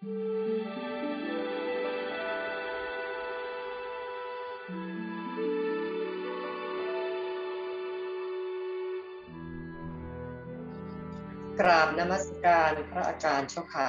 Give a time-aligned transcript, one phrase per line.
[0.00, 0.10] กรา
[11.86, 13.88] บนมัสการพระอาจารย์เจ้าค่ะ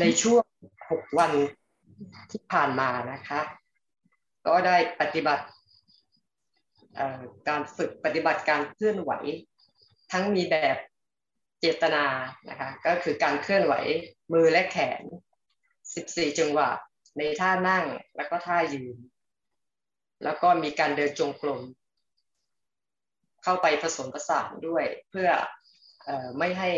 [0.00, 0.44] ในช่วง
[0.90, 1.32] หกวัน
[2.30, 3.40] ที่ผ่านมานะคะ
[4.46, 5.46] ก็ได้ปฏิบัติ
[7.48, 9.12] การฝึกปฏิบัติการเคลื่อนไหว
[10.12, 10.78] ทั้งมีแบบ
[11.66, 12.04] จตนา
[12.48, 13.74] นะคะก็คือการเคลื่อนไหว
[14.32, 15.02] มือและแขน
[15.70, 16.70] 14 จังหวะ
[17.18, 17.84] ในท่านั่ง
[18.16, 18.96] แล้วก็ท่ายืน
[20.24, 21.60] แล้วก็มีการเดินจงกรม
[23.42, 25.28] เข้าไปผสมผสานด้วย เพื่อ
[26.08, 26.70] อไม่ให้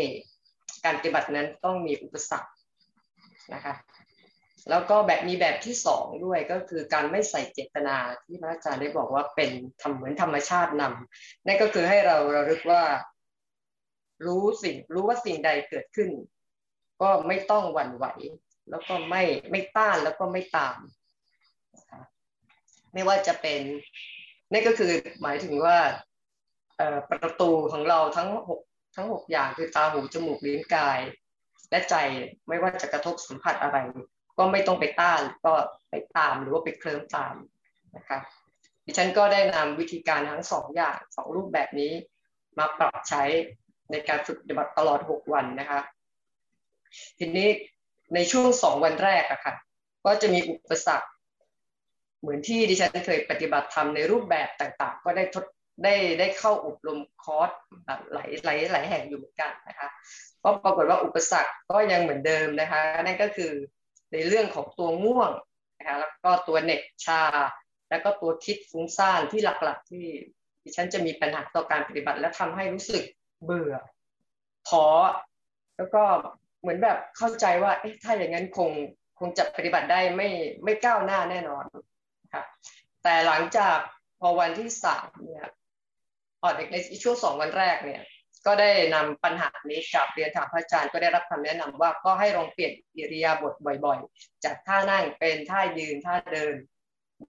[0.85, 2.51] การปฏิบัตินั้นต้องมีอุปสรรค
[3.53, 3.73] นะคะ
[4.69, 9.51] แล้วก็แบบมีแบบที่สองด้วยก็คือการไม่ใส่เจตนาที่พระอาจารย์ได้บอกว่าเป็น
[9.81, 12.83] ทำเหมือนธรรมชาตินำนั่นก็คือให้เราระลึกว่า
[14.25, 16.09] รู้สิ่ง รู้ว่าสิ่งใดเกิดขึ้น
[17.01, 18.05] ก็ไม่ต้องหวั่นไหว
[18.69, 20.77] แล้วก็ไม่ไม่ต้านแล้วก็ไม่ตาม
[21.75, 22.01] นะคะ
[22.93, 23.61] ไม่ว่าจะเป็น
[24.51, 25.77] นั่ก็คือหมายถึงว่า
[27.09, 28.61] ประตูของเราทั้งหก
[28.95, 30.99] ทั้งหกอย่างคือตาหูจมูกลิ้นกาย
[31.69, 31.95] และใจ
[32.47, 33.77] ไม่ว่าจะกระทบสัมผัสอะไร
[34.37, 35.53] ก็ไม่ต้องไปต้านก็
[35.89, 37.35] ไปตามหรือว่าไปเคลิ้มตาม
[37.97, 38.19] นะคะ
[38.85, 41.91] ดิฉันก็ได้นำวิธีการทั้งสองอย่างสองรูปแบบนี้
[42.57, 43.23] มาปรับใช้
[43.91, 45.79] ในการฝึกปฏิบัติตลอด 6 วันนะคะ
[47.17, 47.49] ทีนี้
[48.15, 49.53] ในช่วงสองวันแรกอะค่ะ
[50.05, 51.07] ก็จะมีอุปสรรค
[52.19, 55.45] เหมือนที่ดิฉันเคยปฏิบัติทำในรูปแบบต่างๆ ก็ได้ทด
[55.83, 57.49] ได้ได้เข้าอบรมคอร์ส
[58.13, 59.87] หลายหลายหลายแห่งอยู่เหมือนกันนะคะ
[60.43, 63.51] ก็ปรากฏว่าอุปสรรคก็ยังเหมือนเดิมนะคะนั่นก็คือ
[64.13, 65.31] ในเรื่องของตัวง่วง
[65.77, 67.21] นะคะแล้วก็ตัวเน็ตชา
[67.89, 70.05] แล้วก็ตัวคิดฟุ้งซ่านที่หลักๆ ที่
[70.63, 73.03] ดิฉันจะมีปัญหาต่อการปฏิบัติ และทำให้รู้สึก
[73.43, 73.75] เบื่อ
[74.69, 74.87] ท้อ
[75.77, 76.03] แล้วก็
[76.61, 78.69] เหมือนแบบเข้าใจว่าเอ๊ะถ้าอย่างนั้นคง
[79.19, 80.29] คงจะปฏิบัติได้ไม่
[80.63, 81.63] ไม่ก้าวหน้าแน่นอน
[82.33, 82.43] ค่ะ
[83.03, 83.77] แต่หลังจาก
[84.19, 85.47] พอวันที่สามเนี่ย
[86.41, 88.01] ออดในช่วงสองวันแรกเนี่ย
[88.45, 93.53] ก็ได้นำปัญหานี้กลับเรียนถามพระอาจารย์ก็ได้รับคำแนะนำว่าก็ให้ลองเปลี่ยนอิริยาบถ
[93.85, 96.55] บ่อยๆ จากท่านั่งเป็นท่ายืนท่าเดิน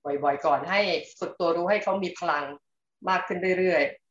[0.04, 0.80] บ่อยๆ ก่อนให้
[1.18, 2.44] ฝึกตัวรู้ให้เขามีพลัง
[3.08, 4.09] มากขึ้นเรื่อยๆ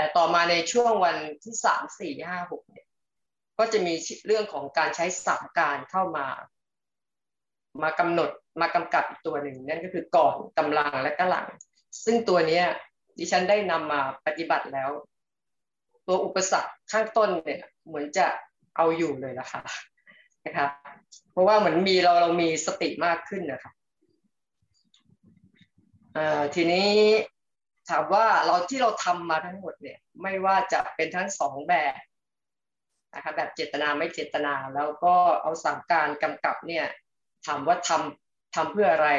[0.00, 2.86] แต่ต่อมาในช่วงวันที่สามสี่ห้าหกเนี่ย
[3.58, 3.94] ก็จะมี
[4.26, 6.26] เรื่องของการใช้สามการเข้ามา
[7.82, 8.30] มากำหนด
[8.60, 11.46] มากำกับอีกตัวหนึ่งนั่นก็คือก่อนกำลังและก็หลัง
[12.04, 12.64] ซึ่งตัวเนี้ย
[13.18, 14.90] ดิฉันได้นำมาปฏิบัติแล้ว
[16.06, 18.26] ตัวอุปสรรคข้างต้นเนี่ยเหมือนจะ
[18.76, 19.60] เอาอยู่เลยนะคะ
[20.46, 20.66] นะคะ
[21.32, 23.72] เพราะว่าเหมือนมีเราเรามีสติมากขึ้นนะคะ
[26.54, 26.88] ทีนี้
[27.90, 31.94] ถามว่าเราที่เราทำมาทั้งหมดเนี่ย ไม่ว่าจะเป็นทั้งสองแบบ
[33.14, 36.86] นะคะแบบเจตนาไม่เจตนา แล้วก็เอาสามการกำกับเนี่ย
[37.46, 39.10] ถามว่าทำทำเพื่ออะไร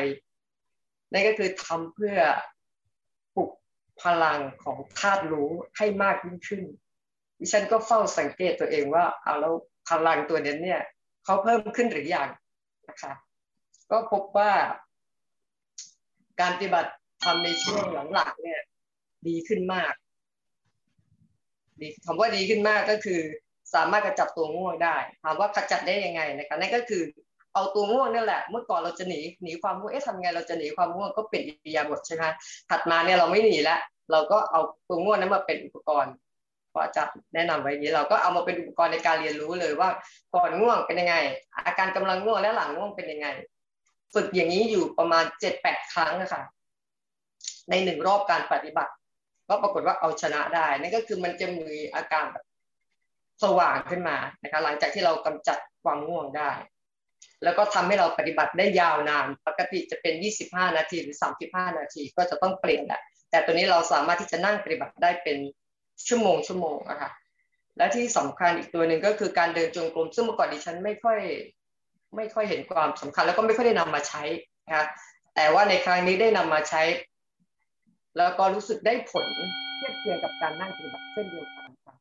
[1.12, 2.18] นั่นก็คือทำเพื่อ
[3.36, 3.52] ปลุก
[4.02, 6.64] พลังของธาตุรู้ให้มากยิ่งขึ้น
[7.40, 9.54] ดิฉันก็เฝ้าสังเกตตัวเองว่าเอาแล้ว
[9.90, 10.82] พลังตัวนี้เนี่ย
[11.24, 12.30] เขาเพิ่มขึ้นหรือยัง
[12.90, 13.14] นะคะ
[13.92, 14.52] ก็พบว่า
[16.40, 16.92] การปฏิบัติ
[17.24, 18.62] ทำในช่วงหลังๆเนี่ย
[19.28, 19.94] ดีขึ้นมาก
[21.82, 23.20] ดีคำว่าดีขึ้นมากก็คือ
[23.74, 27.04] สามารถกระจับตัวง่วงได้ถามว่าขจัดได้ยังไงนะคะนั่นก็คือ
[27.54, 32.24] เอาตัวง่วงนั่นแหละ เมื่อก่อนเราจะหนีหนีความง่วงเอ๊ะทำไงเราจะหนีความง่วงก็เปลี่ยนอิริยาบถใช่ไหม
[32.70, 33.80] ถัดมาเนี่ยเราไม่หนีแล้ว
[34.12, 36.14] เราก็เอาตัวง่วงนั้นมาเป็นอุปกรณ์
[36.74, 39.90] พราะจะแนะนำไว้นี้เราก็เอามาเป็นอุปกรณ์ในการเรียนรู้เลยว่า
[40.36, 41.16] ก่อนง่วงเป็นยังไง
[41.66, 43.28] อาการกำลังง่วงและหลังง่วงเป็นยังไง
[44.14, 46.42] ฝึกอย่างนี้อยู่ประมาณเจ็ดแปดครั้งนะคะ
[47.70, 48.92] ในหนึ่งรอบการปฏิบัติ
[49.50, 52.46] ก็ปรากฏว่าเอาชนะได้นั่นก็คือมันจะมีอาการแบบ
[53.44, 56.52] สว่างขึ้นมานะคะหลังจากที่เรากำจัดความง่วงได้
[57.44, 60.14] แล้วก็ทำให้เราปฏิบัติได้ยาวนาน ปกติจะเป็น
[60.48, 61.18] 25 นาทีหรือ
[61.48, 65.38] 35 นาที ก็จะต้องเปลี่ยนแหละแต่ตัวนี้เราสามารถที่จะนั่งปฏิบัติได้เป็น
[66.08, 67.12] ชั่วโมงชั่วโมงอะคะ
[67.78, 71.20] และที่สำคัญอีกตัวหนึ่งก็คือการเดินจงกรมซึ่งเมื่อก่อนดิฉันไม่ค่อย
[72.16, 74.24] ไม่ค่อยเห็นความสำคัญ แล้วก็ไม่ค่อยได้นำมาใช้
[74.68, 74.86] นะคะ
[75.36, 76.82] แต่ว่าในครั้งนี้ได้นำมาใช้
[78.18, 79.26] แล้วก็รู้สึกได้ผล
[79.78, 81.96] เทียบเทียงกับการนั่งปฏิบัติเช่นเดียวกันค่ะ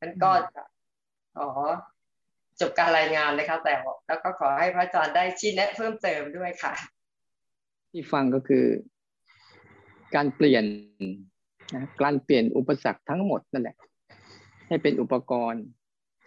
[0.00, 0.30] นั้นก็
[1.36, 1.46] ขอ
[2.60, 3.74] จบการรายงานนะครับแต่
[4.06, 6.72] แล้วก็ขอให้พระอาจารย์ได้ชี้แนะเพิ่มเติมด้วยค่ะ
[7.90, 8.64] ที่ฟังก็คือ
[10.14, 10.64] การเปลี่ยน
[11.74, 13.76] นะการเปลี่ยนอุปสรรคทั้งหมดนั่นแหละ
[14.68, 15.62] ให้เป็นอุปกรณ์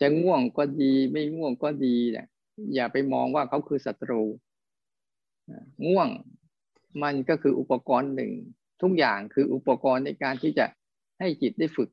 [0.01, 2.27] จะง่วงก็ดีไม่ง่วงก็ดีเนี่ย
[2.75, 4.21] อย่าไปมองว่าเขาคือศัตรู
[5.87, 6.09] ง่วง
[7.03, 8.31] มันก็คืออุปกรณ์หนึ่ง
[8.85, 10.65] ทุกอย่างคืออุปกรณ์ในการที่จะ
[11.19, 11.89] ให้จิตได้ฝึก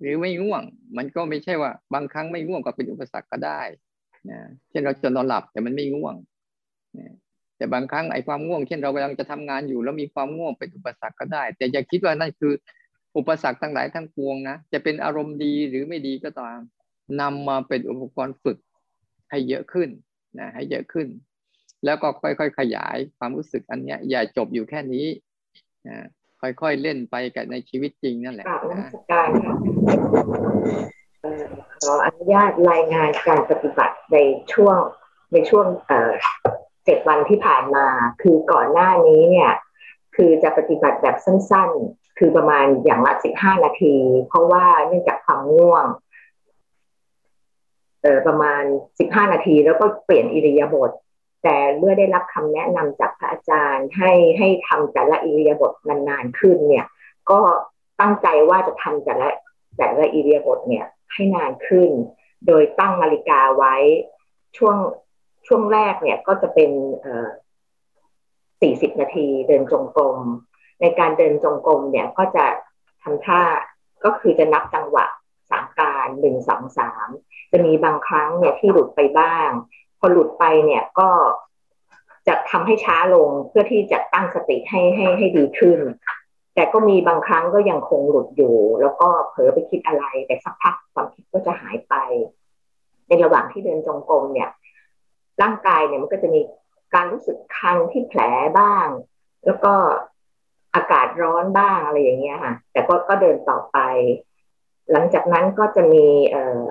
[0.00, 0.62] หรือไม่ง่วง
[0.96, 3.60] มันก็ไม่ใช่ว่า บางครั้งไม่ง่วงก็เป็นอุปสรรคก็ได้
[4.30, 4.38] นะ
[4.70, 6.14] เช่นเราจะนอนหลับแต่มันไม่ง่วง
[6.98, 7.14] นะ
[7.56, 12.52] แต่บางครั้งไอ้ความง่วงเช่นเรากำลังจะทำงานอยู่ แล้วมีความง่วงเป็นอุปสรรคก็ได้ แต่อย่าคิดว่านั่นคือ
[13.16, 16.58] อุปสรรคทั้งหลายทั้งปวงนะจะเป็นอารมณ์ดีหรือไม่ดีก็ตาม
[17.20, 18.58] นำมาเป็นอุปกรณ์ฝึก
[19.30, 19.88] ให้เยอะขึ้น
[20.38, 21.08] นะให้เยอะขึ้น
[21.84, 25.06] แล้วก็ค่อยๆขยายความรู้สึกอันนี้อย่าจบอยู่แค่นี้
[25.88, 26.08] นะ
[26.40, 29.54] ค่อยๆเล่นไปกับในชีวิตจริงนั่นแหละนะการค่ะ
[31.82, 34.16] ขออนุญาตรายงานการปฏิบัติใน
[34.52, 34.76] ช่วง
[35.32, 35.66] ในช่วง
[36.84, 37.86] เจ็ดวันที่ผ่านมา
[38.22, 39.52] คือก่อนหน้านี้เนี่ย
[40.16, 43.94] คือจะปฏิบัติแบบสั้น ๆ คือประมาณอย่างละสิบห้านาที
[44.28, 45.86] เพราะว่าเนื่องจากความง่วง
[48.02, 48.62] เออประมาณ
[48.98, 50.90] สิบห้านาทีแล้วก็เปลี่ยนอิริยาบถ
[51.48, 55.72] แต่เมื่อได้รับคำแนะนำจากพระอาจารย์ ให้ให้ทำแต่ละอิริยาบถ
[56.08, 56.86] นานๆขึ้นเนี่ย
[57.30, 57.40] ก็
[58.00, 59.28] ตั้งใจว่าจะทำแต่ละ
[59.76, 61.90] แต่ละอิริยาบถเนี่ยให้นานขึ้น
[62.46, 63.74] โดยตั้งนาฬิกาไว้
[64.56, 64.76] ช่วง
[65.46, 66.70] ช่วงแรกเนี่ยก็จะเป็น
[67.00, 67.28] เอ่อ
[68.60, 70.18] สี่สิบนาทีเดินจงกรม
[70.80, 72.46] ในการเดินจงกรมเนี่ยก็จะ
[73.02, 73.42] ทำท่า
[74.04, 75.06] ก็คือจะนับจังหวะ
[75.50, 77.08] สามการหนึ่งสองสาม
[77.52, 79.50] จะมีบางครั้งเนี่ยที่หลุดไปบ้าง
[80.06, 81.08] อหลุดไปเนี่ยก็
[82.28, 85.80] จะทำให้ช้าลงเพื่อที่จะตั้งสติให้ให้ให้ดีขึ้น
[86.54, 91.94] แต่ก็มีบางครั้งก็ยังคงหลุดอยู่ แล้วก็เผลอไปคิดอะไร แต่สักพักความคิดก็จะหายไป
[93.06, 94.50] ในระหว่างที่เดินจงกรมเนี่ย
[95.42, 96.40] ร่างกายเนี่ยมันก็จะมี
[96.94, 98.20] การรู้สึกคันที่แผล
[98.58, 98.86] บ้าง
[99.46, 99.74] แล้วก็
[100.74, 103.78] อากาศร้อนบ้างอะไรอย่างเงี้ยค่ะ แต่ก็ก็เดินต่อไป
[104.92, 106.64] หลังจากนั้นก็จะมีเอ่อ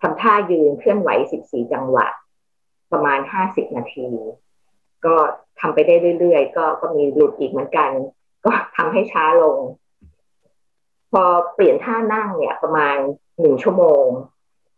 [0.00, 1.10] ทำท่ายืนเคลื่อนไหว
[1.42, 2.06] 14จังหวะ
[2.92, 4.06] ประมาณ50นาที
[5.04, 5.14] ก็
[5.60, 7.90] ทำไปได้เรื่อยๆ ก็ก็มีหลุดอีกเหมือนกัน
[8.44, 9.58] ก็ทำให้ช้าลง
[11.12, 12.96] พอเปลี่ยนท่านั่งเนี่ย ประมาณ
[13.40, 14.04] หนึ่งชั่วโมง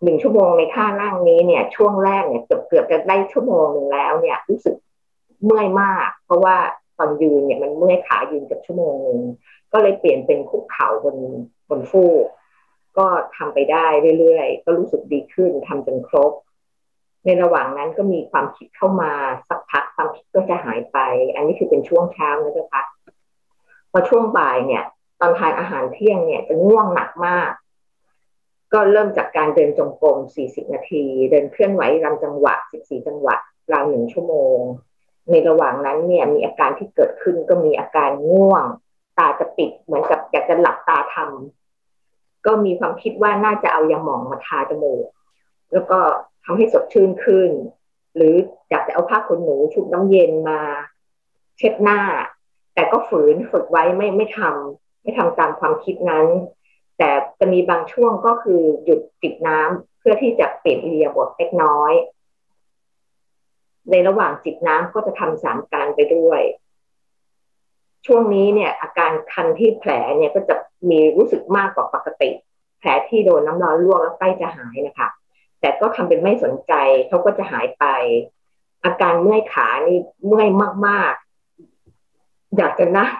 [0.02, 4.74] หนึ่งชั่วโมงในท่านั่งนี้เนี่ย ช่วงแรกเนี่ยเกือบเกือบจะได้ชั่วโมงหนึ่งแล้วเนี่ย รู้สึก
[5.44, 6.56] เมื่อยมาก เพราะว่า
[6.98, 9.20] ตอนยืนเนี่ยมันเมื่อยขายืนเกือบชั่วโมงหนึ่ง
[9.72, 11.16] ก็เลยเปลี่ยนเป็นคุกเข่าบน
[11.68, 12.26] บนฟูก
[12.98, 13.06] ก็
[13.36, 13.86] ทำไปได้
[14.18, 16.32] เรื่อยๆ ก็รู้สึกดีขึ้นทำจนครบ
[17.24, 19.12] ในระหว่างนั้นก็มีความคิดเข้ามา
[19.48, 20.98] สักพักความคิดก็จะหายไป
[21.34, 22.82] อันนี้คือเป็นช่วงเช้านะเจ้าคะ
[23.90, 24.84] พอช่วงบ่ายเนี่ย
[25.20, 27.50] ตอนทานอาหารเที่ยงเนี่ยจะง่วงหนักมาก
[28.72, 33.34] ก็เริ่มจากการเดินจงกรม 40 นาที เดินเคลื่อนไหวรำจังหวะ 14 จังหวะ
[33.72, 34.58] ราวหนึ่งชั่วโมง
[35.30, 38.64] ในระหว่างนั้นเนี่ยมีอาการที่เกิดขึ้นก็มีอาการง่วง
[39.18, 45.04] ตาจะปิดเหมือนกับอยากจะหลับตาทำก็มีความคิดว่าน่าจะเอายาหมองมาทาจมูก
[45.72, 45.98] แล้วก็
[46.44, 47.50] ทำให้สดชื่นขึ้น
[48.16, 48.34] หรือ
[48.70, 50.60] อยากจะเอาผ้าขนหนูชุบน้ำเย็นมา
[51.58, 52.00] เช็ดหน้า
[52.74, 56.26] แต่ก็ฝืนฝึกไว้ไม่ไม่ทำไม่ทำตามความคิดนั้น
[56.98, 57.10] แต่
[57.40, 61.92] จะมีบางช่วงก็คือหยุดจิบน้ำเพื่อที่จะเปลี่ยนอิริยบถเล็กน้อย
[63.90, 66.40] ในระหว่างจิบน้ำก็จะทำสามการไปด้วย
[68.06, 70.54] ช่วงนี้เนี่ย อาการคันที่แผลเนี่ยก็จะ
[70.90, 72.30] มีรู้สึกมากกว่าปกติ
[72.78, 75.08] แผลที่โดนน้ำร้อนลวกแล้วใกล้จะหายนะคะ
[75.62, 76.72] แต่ก็ทำเป็นไม่สนใจ
[77.08, 77.84] เขาก็จะหายไป
[78.84, 80.48] อาการเมื่อยขานี่เมื่อย
[80.86, 83.12] มากๆ อยากจะนั่ง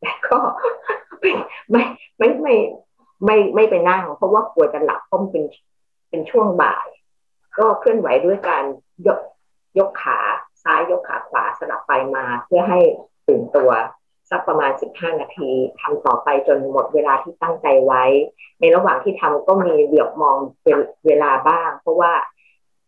[0.00, 0.38] แต่ก็
[1.20, 1.32] ไม่
[1.70, 1.82] ไม่
[2.18, 2.54] ไม่ไม่
[3.24, 5.44] ไม่ไม่ไปนั่ง เพราะว่ากลัวจะหลับเพราะมันเป็น
[6.08, 6.86] เป็นช่วงบ่าย
[7.58, 8.64] ก็เคลื่อนไหวด้วยการ
[9.06, 9.20] ยก
[9.78, 10.18] ยกขา
[10.62, 12.80] ซ้ายยกขาขวาสลับไปมาเพื่อให้
[13.28, 13.70] ตื่นตัว
[14.30, 18.04] สักประมาณ 15 นาทีทำต่อไปจนหมดเวลาที่ตั้งใจไว้
[18.60, 20.36] ในระหว่างที่ทำก็มีเหลือบมอง
[21.06, 22.12] เวลาบ้าง เพราะว่า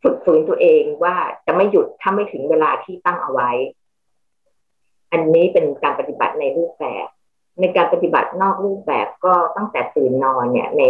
[0.02, 1.14] ฝึกฝืนตัวเองว่า
[1.47, 3.50] จะไม่หยุดถ้าไม่ถึงเวลาที่ตั้งเอาไว้
[5.12, 7.06] อันนี้เป็นการปฏิบัติในรูปแบบ
[7.61, 10.82] ในการปฏิบัตินอกรูปแบบก็ตั้งแต่ตื่นนอนเนี่ยใน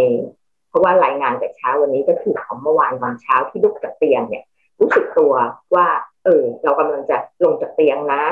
[0.69, 4.43] เพราะว่ารายงานแต่เช้าวันนี้ก็คือของเมื่อวานตอนเช้าที่ลุกจากเตียงเนี่ย
[4.79, 5.33] รู้สึกตัว
[5.75, 5.87] ว่า
[6.23, 8.23] เออ เรากำลังจะลงจากเตียงนะ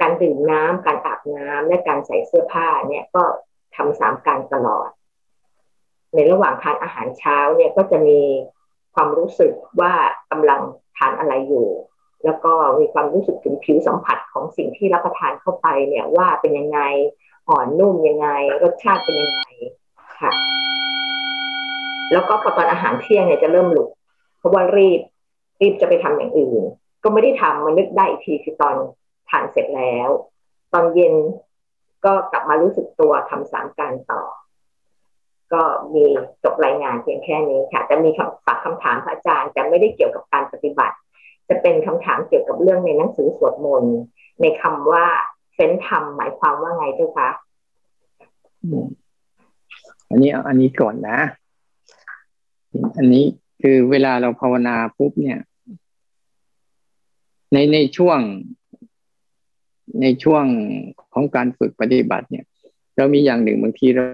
[0.00, 3.22] การดื่มน้ำการอาบน้ำและการใส่เสื้อผ้าเนี่ยก็
[3.76, 4.88] ทำสามการตลอด
[6.14, 8.20] ในระหว่างทานอาหารเช้าเนี่ยก็จะมี
[8.94, 9.92] ความรู้สึกว่า
[10.30, 10.60] กำลัง
[10.98, 11.68] ทานอะไรอยู่
[12.24, 16.80] แล้วก็มีความรู้สึกถึงผิวสัมผัสของสิ่งที่รับประทานเข้าไปเนี่ยว่าเป็นยังไง
[17.48, 18.28] อ่อนนุ่มยังไง
[18.62, 19.42] รสชาติเป็นยังไง
[20.20, 20.32] ค่ะ
[22.12, 23.88] แล้วก็พอตอนอาหารเที่ยงเนี่ยจะเริ่มหลุด
[24.38, 25.00] เพราะว่ารีบ
[25.60, 26.62] รีบจะไปทำอย่างอื่น
[27.02, 28.76] ก็ไม่ได้ทำมันนึกได้อีกทีคือตอน
[29.32, 30.08] ทานเสร็จแล้ว
[30.72, 31.14] ตอนเย็น
[32.04, 34.22] ก็กลับมารู้สึกตัวทำสามการต่อ
[35.52, 35.62] ก็
[35.94, 36.04] มี
[36.44, 40.96] จบรายงานเพียงแค่นี้ค่ะ จะมีคำฝากคำถามพระอาจารย์จะไม่ได้เกี่ยวกับการปฏิบัติ
[41.48, 43.96] จะเป็นคำถามเกี่ยวกับเรื่องในหนังสือสวดมนต์
[44.40, 45.06] ในคำว่า
[45.54, 47.28] เฟ้นธรรมหมายความว่าไงเจ้าคะ
[50.08, 51.18] อันนี้อันนี้ก่อนนะ
[52.96, 53.24] อันนี้
[53.62, 55.38] คือเวลาเราภาวนาปุ๊บเนี่ย
[57.52, 58.18] ในในช่วง
[60.00, 60.44] ในช่วง
[61.14, 62.44] ของการฝึกปฏิบัติเนี่ย
[62.96, 64.04] เรามีอย่างหนึ่งบางทีเรา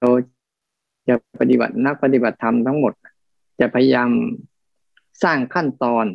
[0.00, 0.10] เรา
[1.08, 2.92] จะปฏิบัตินักปฏิบัติธรรมทั้งหมด
[3.60, 4.10] จะพยายาม
[5.24, 6.06] สร้างขั้นตอน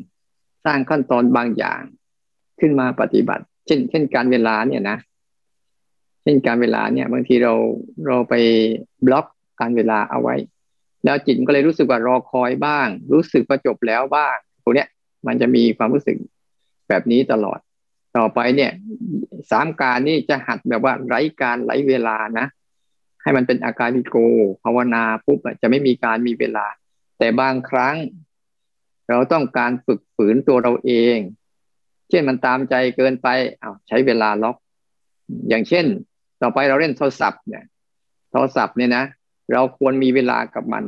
[0.65, 1.81] สร้างขั้นตอนบางอย่าง
[2.59, 4.97] ขึ้นมาปฏิบัติ เช่น เช่นการเวลาเนี่ยนะ
[6.23, 7.53] เช่นการเวลาเนี่ย บางทีเรา
[8.07, 8.33] เราไป
[9.05, 9.25] บล็อก
[9.59, 10.35] การเวลาเอาไว้
[11.05, 14.87] แล้วจิตก็เลยรู้สึกว่ารอคอยบ้าง รู้สึกประจบแล้วบ้างพวกเนี้ย
[15.27, 16.17] มันจะมีความรู้สึก
[16.89, 17.59] แบบนี้ตลอด
[18.17, 18.71] ต่อไปเนี่ย
[19.51, 22.47] สามการนี่จะหัดแบบว่าไร้การไร้เวลานะ
[23.21, 24.15] ให้มันเป็นอาการิโก
[24.63, 26.65] ภาวนาปุ๊บจะไม่มีการมีเวลา
[27.17, 27.95] แต่บางครั้ง
[29.09, 31.17] เราต้องการฝึกฝืนตัวเราเอง
[32.09, 33.27] เช่นมันตามใจเกินไป
[33.59, 34.57] เอาใช้เวลาล็อก
[35.49, 35.85] อย่างเช่น
[36.41, 37.63] ต่อไปเราเล่นโทรศัพท์เนี่ย
[38.31, 39.03] โทรศัพท์เนี่ยนะ
[39.53, 40.83] เราควรมีเวลากับมัน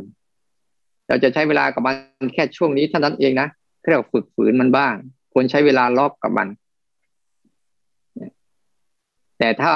[1.07, 1.91] เราจะใช้เวลากับมั
[2.25, 3.47] นแค่ช่วงนี้เท่านั้นเองนะ
[3.89, 4.93] เรียกว่าฝึกฝืนมันบ้าง
[5.33, 6.47] ควรใช้เวลาล็อกกับมัน
[9.39, 9.71] แต่ถ้า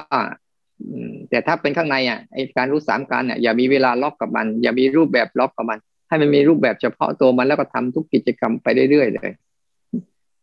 [1.30, 9.32] แต่ถ้าเป็นข้างในอะไอการรู้สามการเนี่ยอย่ามีเวลาล็อกกับมัน อย่ามีรูปแบบล็อกกับมัน ให้มันมีรูปแบบเฉพาะตัวมันแล้วก็ทำทุกกิจกรรมไปเรื่อยๆเลย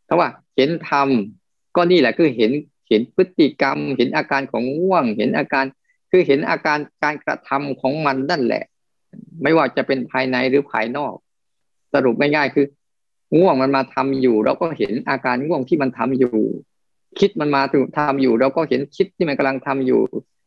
[0.05, 2.53] เพราะว่าเห็นทำก็นี่แหละคือเห็น
[2.89, 5.65] เห็นพฤติกรรม เห็นอาการของง่วง เห็นอาการ
[6.11, 8.65] คือเห็นอาการการกระทำของมันนั่นแหละ
[9.43, 11.15] ไม่ว่าจะเป็นภายในหรือภายนอก
[11.95, 12.67] สรุปง่ายๆคือ
[13.39, 16.37] ง่วงมันมาทำอยู่ เราก็เห็นอาการง่วงที่มันทำอยู่
[17.21, 17.63] คิดมันมา
[17.99, 20.01] ทำอยู่ เราก็เห็นคิดที่มันกำลังทำอยู่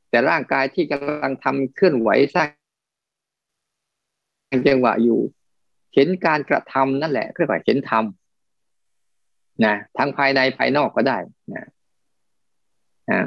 [0.10, 2.50] แต่ร่างกายที่กำลังทำเคลื่อนไหวสร้าง
[4.68, 5.20] จังหวะอยู่
[5.94, 8.04] เห็นการกระทำนั่นแหละเรียกว่าเห็นธรรม
[9.66, 11.18] นะทั้งภายในภายนอกก็ได้
[11.54, 11.64] นะ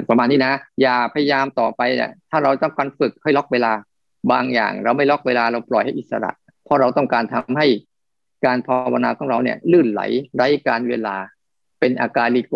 [0.07, 3.73] ประมาณนี้นะอย่าพยายามต่อไปเนี่ยถ้าเราต้องการฝึกให้ล็อกเวลา
[4.31, 6.31] บางอย่าง เราไม่ล็อกเวลาเราปล่อยให้อิสระ
[6.63, 7.67] เพราะเราต้องการทำให้
[8.45, 10.01] การภาวนาของเราเนี่ย ลื่นไหล
[10.35, 11.15] ไร้การเวลา
[11.79, 12.55] เป็นอาการลิโก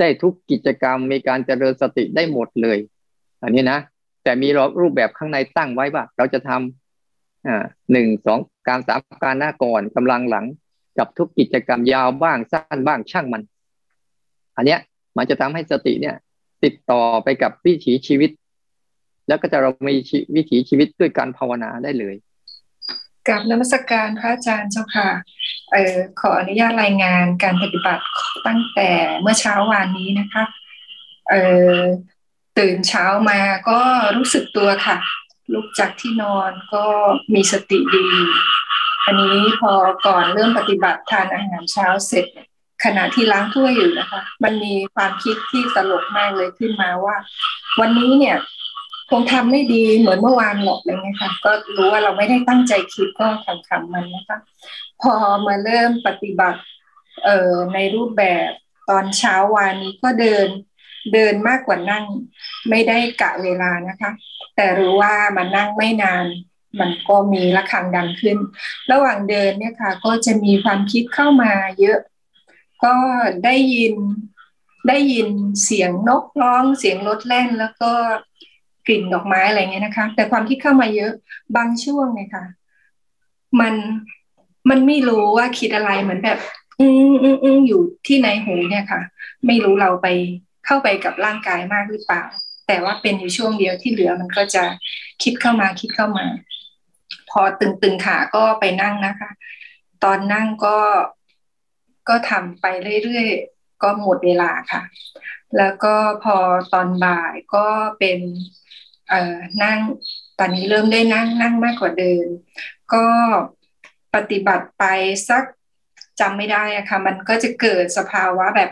[0.00, 2.78] ได้ทุกกิจกรรมมีการเจริญสติได้หมดเลย
[3.42, 3.80] อันนี้นะ
[4.22, 4.48] แต่มี
[4.80, 8.38] รูปแบบข้างในตั้งไว้ว่า เราจะทำอ่าหนึ่งสอง
[8.68, 10.46] การสามการหน้าก่อนกำลังหลัง
[10.98, 13.42] กับทุกกิจกรรมยาวบ้างสั้นบ้างช่างมัน
[14.56, 14.80] อันเนี้ย
[15.16, 16.16] มันจะทำให้สติเนี่ย
[16.64, 18.30] ติดต่อไปกับวิถีชีวิต
[19.28, 19.94] แล้วก็จะเรามี
[20.36, 22.14] วิถีชีวิตด้วยการภาวนาได้เลย
[23.30, 25.10] กับนมัสกการพระอาจารย์เจ้าค่ะ
[25.72, 28.04] เออขออนุญาตรายงานการปฏิบัติ
[28.46, 30.44] ตั้งแต่เมื่อเช้าวานนี้นะคะ
[31.30, 31.34] เอ
[31.74, 31.78] อ
[32.58, 33.80] ตื่นเช้ามาก็
[34.16, 34.98] รู้สึกตัวค่ะ
[35.54, 36.84] ลุกจากที่นอนก็
[37.34, 38.06] มีสติดี
[39.06, 39.72] อันนี้พอ
[40.06, 42.26] ก่อนเริ่มปฏิบัติทานอาหารเช้าเสร็จ
[42.84, 47.16] ขณะที่ล้างถ้วยอยู่นะคะ มันมีความคิดที่ตลกมากเลยขึ้นมาว่า
[47.80, 48.36] วันนี้เนี่ย
[49.10, 54.38] คงทำไม่ดีเหมือนเมื่อวานหรอกอะไรเงี้ยค่ะ ก็รู้ว่าเราไม่ได้ตั้งใจคิดก็ทำคำมันนะคะ
[55.02, 55.14] พอ
[55.46, 56.60] มาเริ่มปฏิบัติ
[57.24, 58.50] เอ่อในรูปแบบ
[58.90, 60.48] ตอนเช้าวานนี้ก็เดิน
[61.14, 62.04] เดินมากกว่านั่ง
[62.70, 64.10] ไม่ได้กะเวลานะคะ
[64.56, 66.26] แต่รู้ว่ามันนั่งไม่นาน
[66.80, 68.38] มันก็มีระฆังดังขึ้น
[68.92, 71.98] ระหว่างเดินเนี่ยค่ะ ก็จะมีความคิดเข้ามาเยอะ
[72.84, 72.96] ก็
[73.44, 73.94] ได้ยิน
[74.88, 75.28] ได้ยิน
[75.64, 77.92] เสียงนกร้องเสียงรถแล่นแล้วก็
[78.86, 81.12] กลิ่นดอกไม้อะไรเงี้ยนะคะ แต่ความที่เข้ามาเยอะ
[81.56, 82.44] บางช่วงเนี่ยค่ะ
[83.60, 83.74] มัน
[84.70, 86.38] มันไม่รู้ว่าคิดอะไรเหมือนแบบ
[86.80, 89.00] อืมอืมอืมอยู่ที่ในหูเนี่ยค่ะ
[89.46, 90.06] ไม่รู้เราไป
[90.66, 92.22] เข้าไปกับร่างกายมากหรือเปล่า
[92.66, 94.64] แต่ว่าเป็นอยู่ช่วงเดียวที่เหลือมันก็จะ
[95.22, 96.26] คิดเข้ามาคิดเข้ามา
[97.30, 99.30] พอตึงๆขาก็ไปนั่งนะคะ
[100.04, 100.76] ตอนนั่งก็
[102.08, 102.66] ก็ทำไป
[103.04, 104.82] เรื่อยๆก็หมดเวลาค่ะ
[105.58, 105.94] แล้วก็
[106.24, 106.36] พอ
[106.72, 107.66] ตอนบ่ายก็
[107.98, 108.20] เป็น
[109.62, 109.80] นั่ง
[110.38, 112.26] ตอนนี้เริ่มได้นั่งนั่งมากกว่าเดิม
[112.94, 113.06] ก็
[114.14, 114.84] ปฏิบัติไป
[115.28, 115.44] สัก
[116.20, 118.70] จำไม่ได้อะค่ะมันก็จะเกิดสภาวะแบบ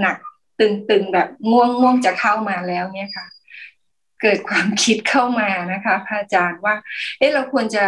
[0.00, 3.26] หนักๆตึงๆแบบง่วงง่วงจะเข้ามาแล้วเนี่ยค่ะ
[4.22, 6.74] เกิดความคิดเข้ามานะคะพระอาจารย์ว่า
[7.18, 7.86] เอ๊ะเราควรจะ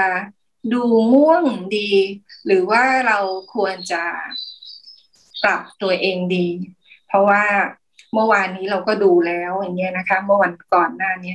[0.73, 1.45] ดูง่วง
[1.77, 1.91] ดี
[2.47, 3.19] หรือว่าเรา
[3.55, 4.03] ควรจะ
[5.45, 6.49] ปรับตัวเองดี
[7.09, 7.45] เพราะว่า
[8.15, 11.35] เมื่อวานนี้เราก็ดูแล้วอย่างเงี้ยนะคะ เมื่อวันก่อนหน้านี้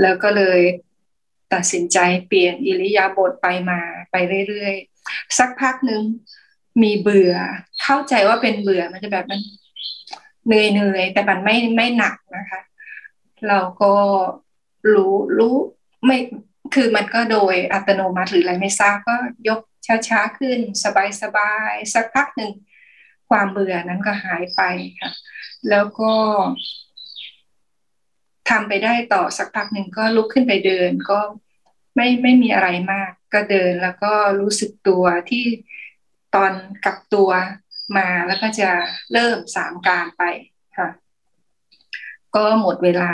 [0.00, 0.60] แล้วก็เลย
[1.52, 3.80] ตัดสินใจเปลี่ยนอิริยาบถไปมา
[4.10, 4.16] ไป
[4.48, 6.02] เรื่อยๆ สักพักหนึ่ง
[6.82, 7.34] มีเบื่อ
[7.82, 9.40] เข้าใจว่าเป็นเบื่อมันจะแบบมัน
[10.46, 12.60] เหนื่อยเหนื่อยแต่มันไม่ไม่หนักนะคะ
[13.48, 13.92] เราก็
[14.92, 15.54] รู้รู้
[16.04, 16.18] ไม่
[16.74, 19.14] คือมันก็โดยอัตโนมัติหรืออะไรไม่ทราบก็
[19.48, 19.60] ยก
[20.08, 20.58] ช้าๆขึ้น
[21.22, 22.52] สบายๆสักพักหนึ่ง
[23.28, 24.60] ความเบื่อนั้นก็หายไป
[25.00, 25.10] ค่ะ
[25.70, 26.12] แล้วก็
[28.48, 31.20] ทำไปได้ต่อสักพักหนึ่งก็ลุกขึ้นไปเดินก็
[31.96, 35.44] ไม่ไม่มีอะไรมาก ก็เดินแล้วก็รู้สึกตัวที่
[36.34, 36.52] ตอน
[36.84, 37.30] กลับตัว
[37.96, 38.70] มาแล้วก็จะ
[39.12, 40.22] เริ่มสามการไป
[40.78, 40.88] ค่ะ
[42.36, 43.12] ก็หมดเวลา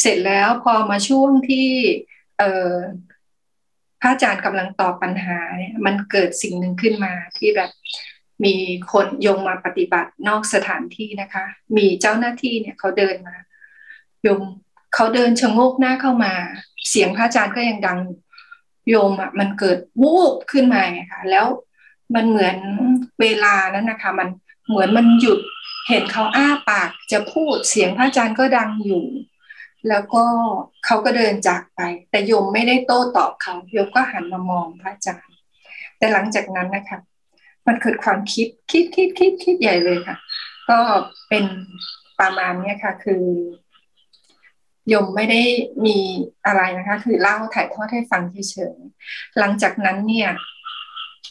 [0.00, 1.68] เสร็จแล้วพอมาช่วงที่
[2.38, 2.42] เอ
[4.00, 7.70] พระอาจารย์กำลังตอบปัญหาเนี่ยมันเกิดสิ่งหนึ่งขึ้นมาที่แบบ
[8.44, 8.54] มี
[8.92, 11.44] คนยงมาปฏิบัตินอกสถานที่นะคะ
[11.76, 13.36] มีเจ้าหน้าที่เนี่ยเขาเดินมา
[14.26, 14.40] ยม
[14.94, 16.32] เขาเดินชะโงกหน้าเข้ามา
[16.88, 17.98] เสียงพระอาจารย์ก็ยังดัง
[18.88, 21.46] โยมอะมันเกิดวูบขึ้นมาค่ะ แล้ว
[22.14, 22.56] มันเหมือน
[23.20, 24.28] เวลานั้นนะคะ มัน
[24.68, 25.40] เหมือนมันหยุด
[25.88, 29.04] เห็นเขาอ้าปากจะพูดเสียงพระอาจารย์ก็ดังอยู่
[29.88, 30.24] แล้วก็
[30.84, 35.34] เขาก็เดินจากไป แต่โยมไม่ได้โต้ตอบเขาโยมก็หันมามองพระอาจารย์
[35.98, 36.98] แต่หลังจากนั้นนะคะ
[37.66, 40.16] มันเกิดความคิดคิดคิดคิดคิดใหญ่เลยค่ะ
[40.70, 40.78] ก็
[41.28, 41.44] เป็น
[42.20, 43.24] ประมาณเนี้ยค่ะ คือ
[44.92, 45.42] ยมไม่ได้
[45.86, 45.98] มี
[46.46, 50.30] อะไรนะคะ คือเล่าถ่ายทอดให้ฟังเฉยๆหลังจากนั้นเนี่ย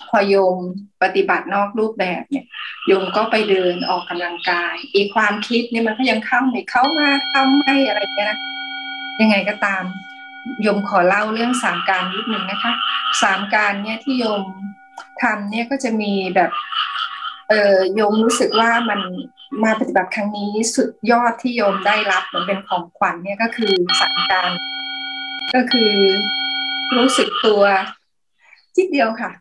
[0.09, 0.57] พอโยม
[1.03, 2.45] ปฏิบัตินอกรูปแบบเนี่ย
[2.87, 8.39] โยมก็ไปเดินออกกำลังกาย อีความคิดเนี่ยมันก็ยังเข้าไม่เข้ามาเข้าไม่อะไรเงี้ยนะ
[9.21, 9.83] ยังไงก็ตาม
[10.61, 12.73] โยมขอเล่าเรื่องสามการนิดหนึ่งนะคะ
[13.21, 14.41] สามการเนี่ยที่โยม
[15.23, 16.51] ทำเนี่ยก็จะมีแบบ
[17.49, 18.99] เออโยมรู้สึกว่ามัน
[19.63, 24.49] มาปฏิบัติครั้งนี้สุดยอดที่โยมได้รับเหมือนเป็นของขวัญเนี่ยก็คือสังการ
[25.55, 25.93] ก็คือ
[26.97, 27.63] รู้สึกตัว
[28.75, 29.31] จิดเดียวค่ะ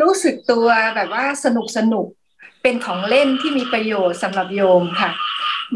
[0.00, 2.06] รู้สึกตัวแบบว่าสนุกสนุก
[2.62, 5.10] เป็นของเล่นที่มีประโยชน์สำหรับโยมค่ะ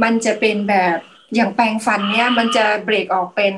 [0.03, 0.99] มันจะเป็นแบบ
[1.35, 3.55] อย่างแปรงฟันเนี่ยมันจะเบรกออกเป็น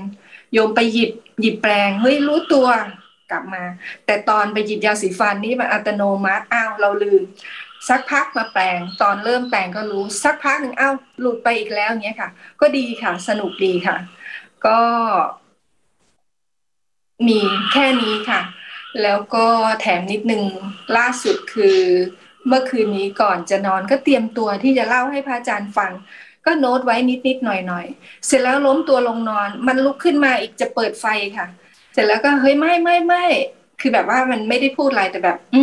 [0.53, 2.67] โยมไปหยิบหยิบแปรงเฮ้ยรู้ตัว
[3.33, 3.65] กลับมา
[4.07, 7.23] แต่ตอนไปหยิบยาสีฟันนี่มันอัตโนมัติอ้าวเราลืม
[7.89, 13.97] สักพักมาแปลง ตอนเริ่มแปลงก็รู้ สักพักหนึ่งอ้าวหลุดไปอีกแล้วเนี้ยค่ะ ก็ดีค่ะ สนุกดีค่ะ
[14.67, 14.81] ก็
[17.29, 17.41] มี
[17.73, 18.41] แค่นี้ค่ะ
[19.03, 19.47] แล้วก็
[19.81, 20.43] แถมนิดนึง
[20.97, 21.79] ล่าสุดคือ
[22.49, 25.93] เมื่อคืนนี้ก่อนจะนอนก็เตรียมตัวที่จะเล่าให้พระอาจารย์ฟัง
[26.47, 27.87] ก็โน้ตไว้นิดนิดหน่อยหน่อย
[28.27, 31.47] เสร็จแล้วล้มตัวลงนอน มันลุกขึ้นมาอีกจะเปิดไฟค่ะ
[31.93, 33.25] เสร็จแล้วก็เฮ้ยไม่ไม่ไม่
[33.81, 35.61] คือแบบว่ามันไม่ได้พูดอะไรแต่แบบ อื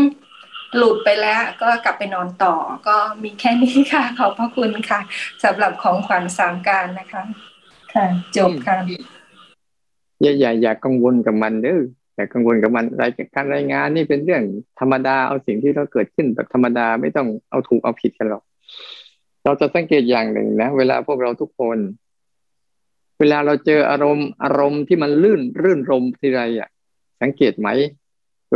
[0.77, 2.53] หลุดไปแล้วก็กลับไปนอนต่อ
[2.87, 4.99] ก็มีแค่นี้ค่ะ ขอบพระคุณค่ะ
[5.43, 7.23] สำหรับของขวัญสามการนะคะ
[7.93, 8.05] ค่ะ
[8.37, 8.77] จบค่ะ
[10.21, 11.81] อย่าอย่าอย่ากังวลกับมันเด้อ
[12.15, 14.43] แต่กังวลกับมันรายการรายงานนี่เป็นเรื่อง
[14.79, 18.43] ธรรมดาเอาสิ่งที่เราเกิดขึ้นแบบธรรมดาไม่ต้องเอาถูกเอาผิดกันหรอก
[19.45, 21.77] เราจะสังเกตอย่างหนึ่งนะ เวลาพวกเราทุกคน
[23.19, 26.69] เวลาเราเจออารมณ์อารมณ์ที่มันลื่นรื่นรมทีไรอะ
[27.21, 27.69] สังเกตไหม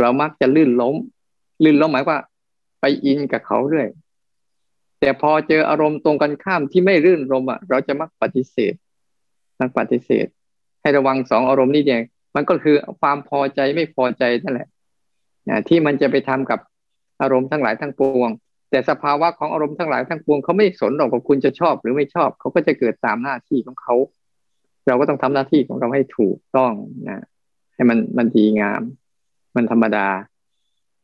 [0.00, 0.96] เรามักจะลื่นล้ม
[1.64, 2.18] ลื่นล้มหมายว่า
[2.80, 3.88] ไปอินกับเขาเรื่อย
[5.00, 8.74] แต่พอเจออารมณ์ตรงกันข้ามที่ไม่รื่นรมอะ เราจะมักปฏิเสธ
[9.60, 10.26] มักปฏิเสธ
[10.80, 12.02] ให้ระวังสองอารมณ์นี้เอง
[12.34, 14.68] มันก็คือความพอใจไม่พอใจนั่นแหละ
[15.68, 16.58] ที่มันจะไปทำกับ
[17.22, 18.30] อารมณ์ทั้งหลายทั้งปวง
[18.70, 23.94] แต่สภาวะของอารมณ์ทั้งหลายทั้งปวงเขาไม่สนหรอกว่าคุณจะชอบหรือไม่ชอบ เขาก็จะเกิดตามหน้าที่ของเขา
[24.86, 26.72] เราก็ต้องทำหน้าที่ของเราให้ถูกต้อง
[27.08, 27.24] นะ
[27.74, 28.82] ให้มันมันดีงาม
[29.56, 30.08] มันธรรมดา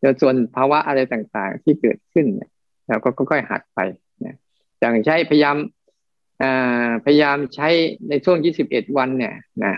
[0.01, 2.51] แล้วส่วนภาวะอะไรต่างๆที่เกิดขึ้นเนี่ย
[2.89, 3.79] เราก็ค่อยๆหัดไป
[4.25, 4.37] นะ
[4.79, 5.57] อย่างใช้พยายาม
[7.05, 7.69] พยายามใช้
[8.09, 9.75] ในช่วง 21 วันเนี่ยนะ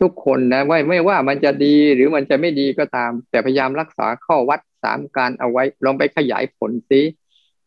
[0.00, 7.00] ทุกคนนะไม่ไม่ว่ามันจะดีหรือมันจะไม่ดีก็ตาม แต่พยายามรักษาข้อวัดสามการเอาไว้ ลองไปขยายผลซิ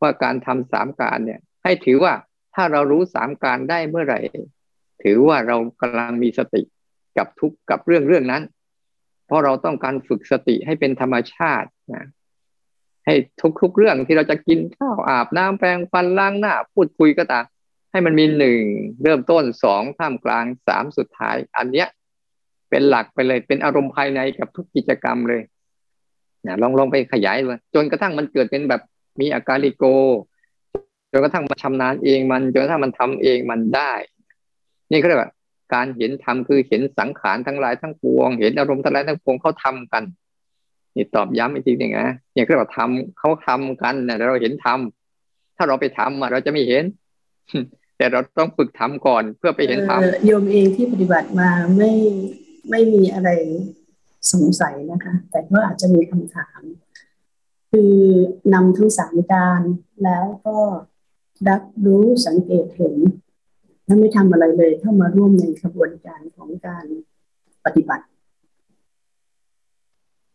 [0.01, 2.13] ว่าการทำสามการเนี่ย ให้ถือว่า
[2.55, 4.19] ถ้าเรารู้สามการได้เมื่อไหร่
[5.03, 6.61] ถือว่าเรากำลังมีสติ
[7.17, 8.43] กับทุกกับเรื่องเรื่องนั้น
[9.25, 12.05] เพราะเราต้องการฝึกสติให้เป็นธรรมชาตินะ
[13.05, 13.15] ให้
[13.61, 17.45] ทุกๆเรื่องที่เราจะกินข้าวอาบน้ำแปรงฟันล้างหน้า พูดคุยก็ตาม
[17.91, 18.61] ให้มันมีหนึ่ง
[19.03, 21.87] เริ่มต้นสองท่ามกลางสามสุดท้าย อันเนี้ย
[22.69, 25.41] เป็นหลักไปเลยเป็นอารมณ์ภายในกับทุกกิจกรรมเลย
[26.45, 28.81] นะลองลองไปขยายเลยจนกระทั่งมันเกิดเป็นแบบ
[29.19, 29.83] มีอาการลิโก
[31.11, 33.93] จนกระทั่งมันชำนาญเองมันจนกระทั่งมันทำเองมันได้
[34.91, 35.31] นี่เขาเรียกว่า
[35.73, 40.03] การเห็นธรรมคือเห็นสังขารทั้งหลายทั้งปวง เห็นอารมณ์ทั้งหลายทั้งปวงเขาทากัน
[40.95, 46.83] นี่ตอบย้ำอีกทีหนึ่งนะเนี่ยก็เรียกว่าทำเขาทำกันเนี่ยเราเห็นทำถ้าเราไปทำเราจะไม่เห็น
[47.97, 51.91] แต่เราต้องฝึกทำก่อนเพื่อไปเห็นธรรมโยมเองที่ปฏิบัติมาไม่
[52.69, 53.29] ไม่มีอะไร
[54.31, 56.61] สงสัยนะคะ แต่ก็อาจจะมีคำถาม
[57.71, 57.95] คือ
[58.53, 59.61] นำทั้งสามการ
[60.03, 60.57] แล้วก็
[61.49, 62.95] รับรู้สังเกตเห็น
[63.93, 66.85] ถ้าไม่ทำอะไรเลยเข้ามาร่วมในกระบวนการของการ
[67.65, 68.05] ปฏิบัติ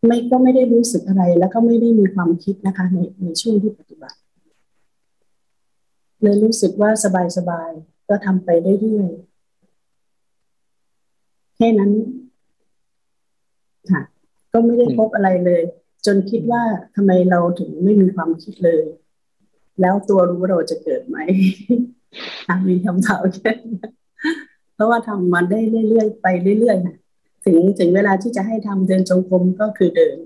[0.07, 4.19] ไม่ก็ไม่ได้รู้สึกอะไรแล้วก็ไม่ได้มีความคิดนะคะ ในในช่วงที่ปฏิบัติ
[6.23, 6.91] เลยรู้สึกว่า
[7.37, 8.49] สบายๆก็ทำไป
[8.81, 11.93] เรื่อยๆแค่นั้น
[13.91, 14.03] ค่ะ
[14.53, 15.63] ก็ไม่ได้พบอะไรเลย
[16.07, 16.63] จนคิดว่า
[16.95, 18.85] ทำไมเราถึงไม่มีความคิดเลย
[19.81, 21.17] แล้วตัวรู้เราจะเกิดไหม
[22.69, 23.53] มีคำถามแค่
[24.75, 26.27] เพราะว่าทำมาได้เรื่อยๆไป
[26.61, 26.97] เรื่อยๆนะ
[27.45, 30.17] ถึงถึงเวลาที่จะให้ทำเดินจงกรมก็คือเดิน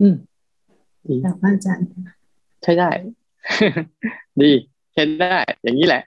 [0.00, 0.14] อืม
[1.08, 1.86] ดีครับอาจารย์
[2.62, 2.90] ใช่ได้
[4.40, 4.52] ดี
[4.92, 6.02] ใช้ได้ อย่างนี้แหละ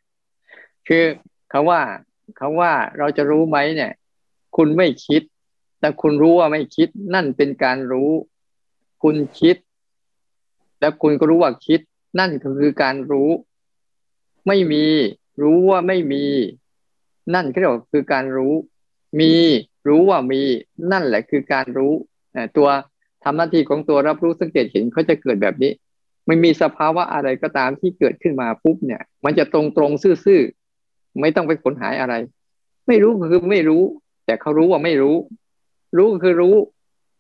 [0.88, 1.04] คือ
[1.50, 1.82] เขาว่า
[2.38, 3.92] เขาว่าเราจะรู้ไหมเนี่ย
[4.58, 5.22] คุณไม่คิด
[5.80, 8.12] แต่คุณรู้ว่าไม่คิด นั่นเป็นการรู้
[9.04, 9.56] คุณคิด
[10.80, 11.80] แล้วคุณก็รู้ว่าคิด
[12.20, 13.30] นั่นคือการรู้
[14.48, 14.86] ไม่มี
[15.44, 16.24] รู้ว่าไม่มี
[17.36, 18.54] นั่นก็เรียกว่าคือการรู้
[19.20, 19.34] มี
[19.88, 20.42] รู้ว่ามี
[20.92, 21.94] นั่นแหละคือการรู้
[22.58, 22.68] ตัว
[23.24, 25.72] ทำหน้าที่ของตัวรับรู้สังเกตเห็นเขาจะเกิดแบบนี้
[26.28, 32.14] ไม่มีสภาวะอะไรก็ตามที่เกิดขึ้นมาปุ๊บเนี่ย มันจะตรงตรงซื่อๆไม่ต้องไปขนหายอะไร
[32.88, 33.84] ไม่รู้คือไม่รู้
[34.26, 35.16] แต่เขารู้ว่าไม่รู้
[35.98, 36.56] รู้คือรู้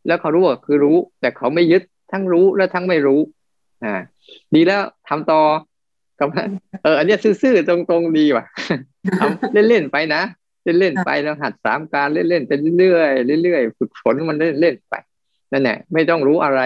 [0.07, 3.19] แล้วเขารู้ว่าคือรู้ แต่เขาไม่ยึดทั้งรู้และทั้งไม่รู้
[3.83, 3.93] อ่า
[4.53, 5.41] ดีแล้วทำต่อ
[6.19, 6.29] กับ
[6.83, 8.45] เอออันนี้ซื่อๆตรงๆดีว่ะ
[9.19, 10.21] ทำเล่นๆไปนะ
[10.79, 13.03] เล่นๆไปแล้วหัดสามการเล่นๆไปเรื่อ
[13.37, 14.93] ยๆเรื่อยๆฝึกฝนมันเล่นๆไป
[15.51, 16.61] นั่นแหละไม่ต้องรู้อะไร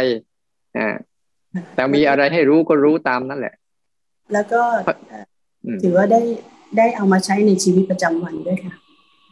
[0.78, 0.88] อ่า
[1.76, 3.54] แต่มีอะไรให้รู้ก็รู้ตามนั่นแหละ
[4.34, 4.62] แล้วก็
[5.82, 6.22] ถือว่าได้
[6.78, 8.74] ได้เอามาใช้ในชีวิตประจำวันด้วยค่ะ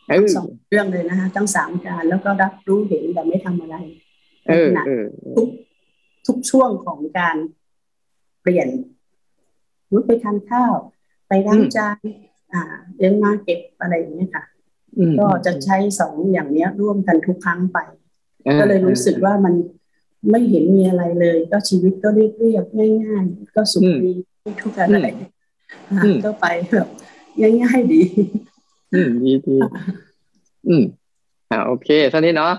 [0.10, 3.76] ทั้งสองเรื่องเลยนะคะทั้งสามการแล้วก็รับรู้เห็นแต่ไม่ทำอะไร
[4.48, 4.70] เออ
[5.36, 5.48] ทุก
[6.28, 7.36] ทุกช่วงของการ
[8.42, 8.68] เปลี่ยน
[9.92, 10.74] รู้ไปทานข้าว
[11.28, 11.98] ไปล้างจาน
[12.54, 12.62] อ่า
[12.98, 14.44] เลี้ยงมาเก็บอะไรอย่างนี้ค่ะ
[15.20, 17.78] ก็จะใช้สองอย่างเนี้ย ร่วมกันทุกครั้งไป
[18.60, 19.54] ก็เลยรู้สึกว่ามัน
[20.32, 24.12] ไม่เห็นมีอะไรเลย ก็ชีวิตก็เรียบเรียบง่ายๆ ก็สุขดี
[24.62, 25.08] ทุกอะไร
[26.26, 26.88] ก็ไปแบบ
[27.64, 28.02] ง่ายๆดี
[28.94, 29.58] อืมดีดี
[30.68, 30.84] อืม
[31.52, 32.54] อ่าโอเคท่านี้เนาะ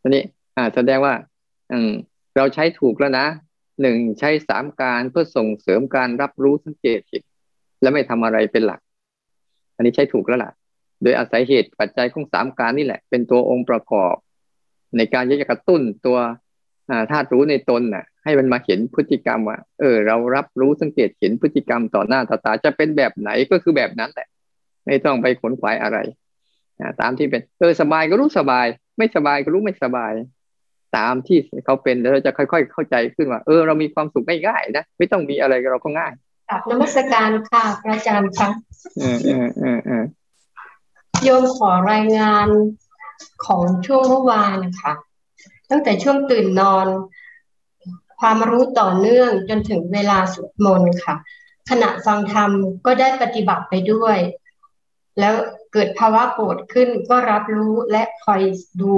[0.00, 0.22] ท่านี้
[0.56, 1.14] อ่า แสดงว่า
[1.72, 1.90] อืม
[2.36, 3.26] เราใช้ถูกแล้วนะ
[3.80, 7.22] หนึ่งใช้สามการเพื่อส่งเสริมการรับรู้สังเกตจิต
[7.82, 8.80] และไม่ทำอะไรเป็นหลัก
[9.76, 10.52] อันนี้ใช้ถูกแล้วล่ะ
[11.02, 14.14] โดยอาศัยเหตุปัจจัยของสามการนี่แหละ เป็นตัวองค์ประกอบ
[14.96, 16.18] ในการที่จะกระตุ้นตัว
[17.10, 24.28] ธาตุรู้ในตนน่ะ ให้มันมาเห็นพฤติกรรมว่า เออ เรารับรู้สังเกตเห็นพฤติกรรมต่อหน้าต่อตาจะเป็นแบบไหนก็คือแบบนั้นแหละ
[24.86, 25.98] ไม่ต้องไปขนขวายอะไร
[27.00, 28.66] ตามที่เป็นเออสบายก็รู้สบาย
[28.98, 30.12] ไม่สบายก็รู้ไม่สบาย
[30.96, 36.12] ตามที่เขาเป็นแล้วเราจะค่อย ๆ เข้าใจขึ้นว่า เออ เรามีความสุขไม่ง่ายนะไม่ต้องมีอะไรเราก็ง่าย
[36.50, 38.48] กับนมัสการค่ะอาจารย์คะ
[38.98, 40.04] เออเออเออเออ
[41.24, 42.48] โยมขอรายงาน
[43.46, 44.92] ของช่วงเมื่อวานนะคะ
[45.70, 46.86] ตั้งแต่ช่วงตื่นนอน
[48.20, 51.14] ความรู้ต่อเนื่องจนถึงเวลาสวดมนต์ค่ะ
[51.70, 52.50] ขณะฟังธรรม
[52.86, 54.16] ก็ได้ปฏิบัติไปด้วย
[55.18, 55.34] แล้ว
[55.74, 58.42] เกิดภาวะปวดขึ้นก็รับรู้และคอย
[58.80, 58.94] ดู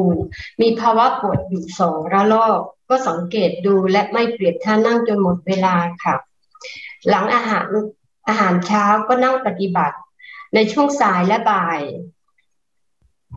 [0.61, 6.17] มีภาวะปวดอยู่สองระลอก ก็สังเกตดูและไม่เปลี่ยนท่านั่งจนหมดเวลาค่ะ
[7.09, 7.65] หลังอาหาร
[8.29, 9.97] อาหารเช้าก็นั่งปฏิบัติ
[10.55, 11.81] ในช่วงสายและบ่าย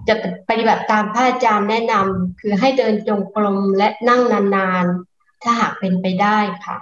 [0.08, 0.16] จะ
[0.50, 4.22] ปฏิบัติตามพระอาจารย์แนะนำคือให้เดินจงกรมและนั่ง
[4.56, 6.78] นานๆ ถ้าหากเป็นไปได้ค่ะ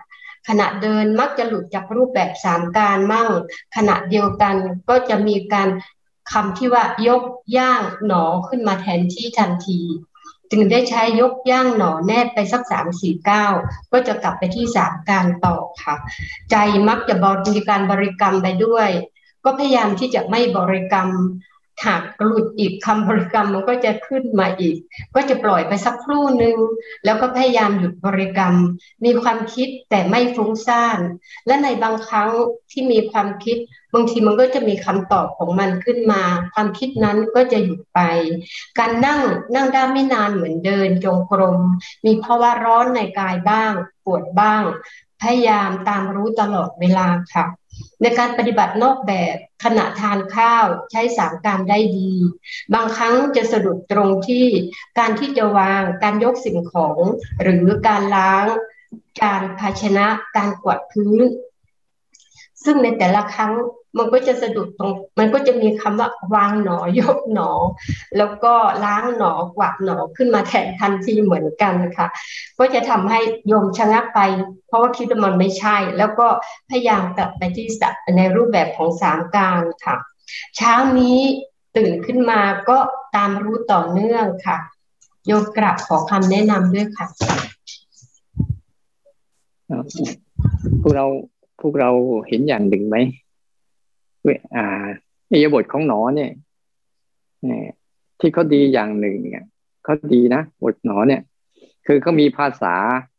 [0.48, 3.30] ขณะเดินมักจะหลุดจากรูปแบบสามการมั่ง
[3.76, 4.56] ขณะเดียวกัน
[4.90, 5.70] ก็จะมีการ
[6.32, 7.24] คำที่ว่ายก
[7.58, 9.80] ย่างหนอขึ้นมาแทนที่ทันที
[10.52, 13.46] จึงได้ใช้ยกย่างหนอแนบไปสักสามสี่เก้า
[13.92, 15.96] ก็จะกลับไปที่สามการต่อค่ะ
[16.52, 16.56] ใจ
[16.88, 18.90] มักจะบริการบริกรรมไปด้วย
[19.44, 21.10] ก็พยายามที่จะไม่บริกรรม
[21.86, 24.78] หากหลุดอีกคำบริกรรมมันก็จะขึ้นมาอีก
[25.16, 26.58] ก็จะปล่อยไปสักครู่หนึ่ง
[27.06, 28.56] แล้วก็พยายามหยุดบริกรรม
[29.06, 31.00] มีความคิดแต่ไม่ฟุ้งซ่าน
[31.46, 32.30] และในบางครั้ง
[32.72, 33.58] ที่มีความคิด
[33.94, 36.24] บางทีมันก็จะมีคำตอบของมันขึ้นมา
[36.54, 38.00] ความคิดนั้นก็จะหยุดไป
[38.80, 39.22] การนั่ง
[39.56, 41.60] นั่งได้ไม่นานเหมือนเดินจงกรม
[42.06, 43.72] มีภาวะร้อนในกายบ้าง
[44.06, 44.64] ปวดบ้าง
[45.22, 47.46] พยายามตามรู้ตลอดเวลาค่ะ
[48.02, 52.14] ในการปฏิบัตินอกแบบขณะทานข้าวใช้สามการได้ดี
[52.74, 54.46] บางครั้งจะสะดุดตรงที่
[55.00, 56.98] การที่จะวางการยกสิ่งของ
[57.42, 58.46] หรือการล้าง
[59.24, 61.22] การภาชนะการกวาดพื้น
[62.64, 63.54] ซึ่งในแต่ละครั้ง
[63.98, 67.52] มันก็จะสะดุดตรง มันก็จะมีคำว่าวางหนอยกหนอ
[68.18, 72.08] แล้วก็ล้างหนอกวาดหนอขึ้นมาแทนทันทีเหมือนกันค่ะ
[72.60, 74.20] ก็จะทำให้โยมชะงักไป
[74.68, 76.28] เพราะว่าคิดว่ามันไม่ใช่ แล้วก็
[76.70, 77.68] พยายามกลับไปที่
[78.18, 79.96] ในรูปแบบของสามการค่ะ
[80.56, 81.20] เช้านี้
[81.78, 82.78] ตื่นขึ้นมาก็
[83.16, 84.58] ตามรู้ต่อเนื่องค่ะ
[85.28, 87.08] โยมกลับขอคำแนะนำด้วยค่ะ
[90.82, 91.08] พวกเรา
[91.62, 91.90] พวกเรา
[92.28, 92.98] เห็นอย่างหนึ่งไหม
[94.56, 94.88] อ่า
[95.32, 96.32] อิยบทของหนอเนี่ย
[98.20, 99.46] ที่เขาดีอย่างหนึ่งเนี่ย
[99.84, 101.22] เขาดีนะบทหนอเนี่ย
[101.88, 102.76] คือเขามีภาษา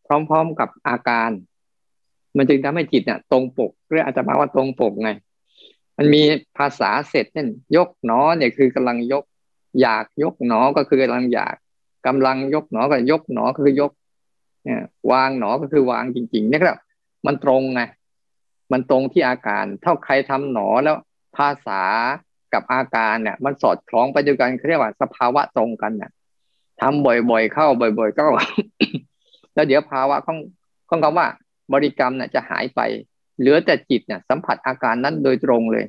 [0.07, 1.31] พร้อมๆกับอาการ
[2.37, 5.11] มันจึงทำให้จิตเนี่ยตรงปกเรียกอาจจะมาว่าตรงปกไง
[5.99, 6.23] มันมี
[6.59, 7.47] ภาษาเสร็จเช่น
[7.77, 9.25] ยกหนอเนี่ยคือกำลังยก
[9.81, 11.57] อยากยกหนอก็คือกำลังอยาก
[12.07, 13.93] กำลังยกหนอก็ยกหนอก็คือยก
[14.65, 16.79] เนี่ยวางหนอก็คือวางจริงๆนี่ครับ
[17.27, 17.81] มันตรงไง
[18.73, 20.97] มันตรงที่อาการเท่าใครทำหนอแล้ว
[21.37, 21.83] ภาษา
[22.53, 26.11] กับอาการเนี่ย มันสอดคล้องไปด้วยกันเรียกว่าสภาวะตรงกันเนี่ย
[26.81, 28.25] ทำบ่อยๆเข้าบ่อยๆก็
[29.55, 30.39] แล้วเดี๋ยวภาวะของ
[30.89, 31.27] ของคำว่า
[31.73, 32.81] บริกรรมเนี่ยจะหายไป
[33.39, 35.85] เหลือแต่จิตเนี่ย สัมผัสอาการนั้นโดยตรงเลย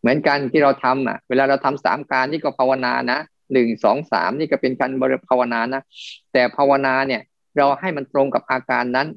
[0.00, 3.18] เหมือนกันที่เราทำอะ เวลาเราทำสามการนี่ก็ภาวนานะ
[3.52, 5.82] หนึ่งสองสามนี่ก็เป็นการบริภาวนานะ
[6.32, 7.22] แต่ภาวนาเนี่ย
[7.56, 9.08] เราให้มันตรงกับอาการนั้น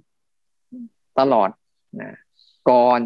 [1.19, 1.50] ตลอด
[2.02, 2.12] นะ
[2.69, 3.00] ก่อน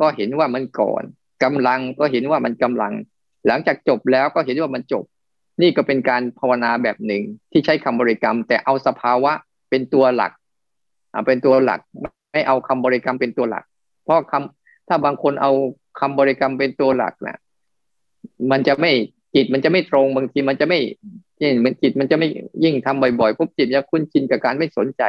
[0.00, 1.02] ก็เห็นว่ามันก่อน
[1.44, 2.92] กำลังก็เห็นว่ามันกำลัง
[3.46, 5.04] หลังจากจบแล้วก็เห็นว่ามันจบ
[5.60, 9.32] นี่ก็เป็นการภาวนาแบบหนึ่งที่ใช้คำบริกรรม แต่เอาสภาวะ
[9.70, 10.32] เป็นตัวหลัก
[11.12, 11.80] อ่าเป็นตัวหลัก
[12.32, 13.64] ไม่เอาคำบริกรรมเป็นตัวหลัก
[14.04, 15.52] เพราะคำถ้าบางคนเอา
[16.00, 17.38] คำบริกรรมเป็นตัวหลักนะ
[18.50, 18.90] มันจะไม่
[19.34, 20.78] จิตมันจะไม่ตรงบางทีมันจะไม่
[21.38, 22.28] เนี่ยมันจิตมันจะไม่
[22.64, 25.02] ยิ่งทำบ่อยๆปุ๊บจิตจะคุ้นชินกับการไม่สนใจ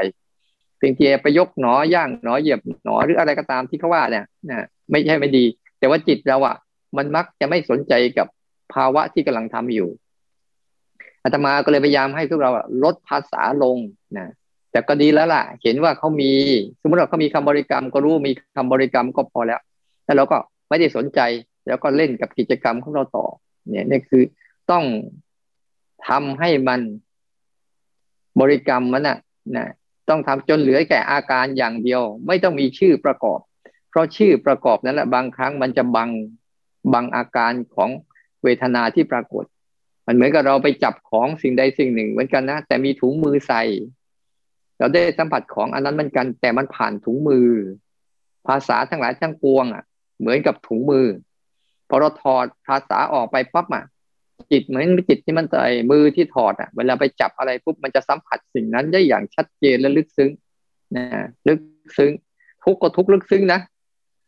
[0.81, 5.45] เพียงเพียไปยกหนอย่างหนอเหยียบหนอหรืออะไรก็ตามที่เขาว่าเนี่ยนะไม่ใช่ไม่ดี
[5.79, 6.55] แต่ว่าจิตเราอะ
[6.97, 8.27] มันมักจะไม่สนใจกับ
[8.73, 9.89] ภาวะที่กำลังทำอยู่
[11.23, 12.51] อาตมาก็เลยพยายามให้พวกเรา
[12.83, 13.77] ลดภาษาลง
[14.17, 14.27] นะ
[14.71, 16.31] แต่ก็ดีแล้วล่ะ เห็นว่าเขามี
[16.81, 19.61] สมมติว่าเขามีคำบริกรรมก็รู้มีคำบริกรรมก็พอแล้ว
[20.05, 20.37] แล้วเราก็
[20.69, 21.19] ไม่ได้สนใจ
[21.67, 23.25] แล้วก็เล่นกับกิจกรรมของเราต่อ
[23.69, 24.23] เนี่ยนี่คือ
[24.71, 24.83] ต้อง
[26.07, 26.81] ทำให้มัน
[28.39, 29.17] บริกรรมมันน่ะ
[29.57, 29.67] นะ
[30.11, 33.39] ต้องทำจนเหลือแก่อาการอย่างเดียว ไม่ต้องมีชื่อประกอบ
[33.89, 36.09] เพราะชื่อประกอบนั้นแหละบางครั้งมันจะบัง
[36.93, 37.89] บังอาการของ
[38.43, 39.43] เวทนาที่ปรากฏ
[40.05, 43.63] มันเหมือนกับเราไปจับของสิ่งใดสิ่งหนึ่งเหมือนกันนะแต่มีถุงมือใส่
[44.77, 47.47] เราได้สัมผัสของอันนั้นเหมือนกัน แต่มันผ่านถุงมือ
[48.47, 49.83] ภาษาทั้งหลายทั้งปวงอะ
[50.19, 51.05] เหมือนกับถุงมือ
[51.89, 53.83] พอเราถอดภาษาออกไปปั๊บอะ
[54.51, 60.31] จิตเหมือนจิตที่มันใส่มือที่ถอดอะ เวลาไปจับอะไรปุ๊บมันจะสัมผัสสิ่งนั้นได้อย่างชัดเจนและลึกซึ้ง
[60.95, 61.05] นะ
[61.47, 61.59] ลึก
[61.97, 62.11] ซึ้ง
[62.63, 63.59] ทุกก็ทุกลึกซึ้งนะ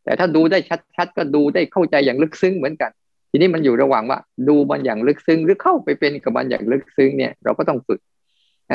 [0.04, 0.60] แต่ถ้าดูได้
[0.95, 2.91] ชัดๆก็ดูได้เข้าใจอย่างลึกซึ้งเหมือนกัน
[3.32, 7.99] ทีนี้มันอยู่ระหว่างว่า ดูมันอย่างลึกซึ้งหรือเข้าไปเป็นกับมันอย่างลึกซึ้งเนี่ยเราก็ต้องฝึก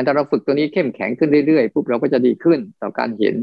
[0.04, 3.34] แต่เราฝึกตัวนี้เข้มแข็งขึ้นเรื่อยๆปุ๊บเราก็จะดีขึ้นต่อการเห็น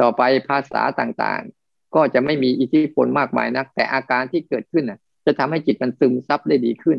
[0.00, 6.98] ต่อไปภาษาต่างๆ ก็จะไม่มีอิทธิพลมากมายนัก แต่อาการที่เกิดขึ้นน่ะจะทำให้จิตมันซึมซับได้ดีขึ้น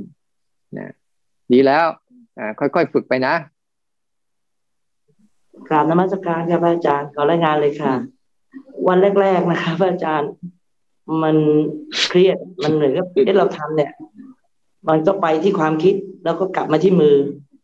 [0.78, 0.94] นะ
[1.54, 1.86] ดีแล้ว
[2.60, 3.34] ค่อยๆฝึกไปนะ
[5.68, 7.94] กราบนมัสการครับอาจารย์ขอรายงานเลยค่ะ
[8.88, 10.32] วันแรก ๆนะครับอาจารย์
[11.24, 11.38] มัน
[12.08, 13.92] เครียดมันเหนื่อยกับที่เราทำเนี่ย
[14.88, 17.16] มันก็ไปที่ความคิดแล้วก็กลับมาที่มือ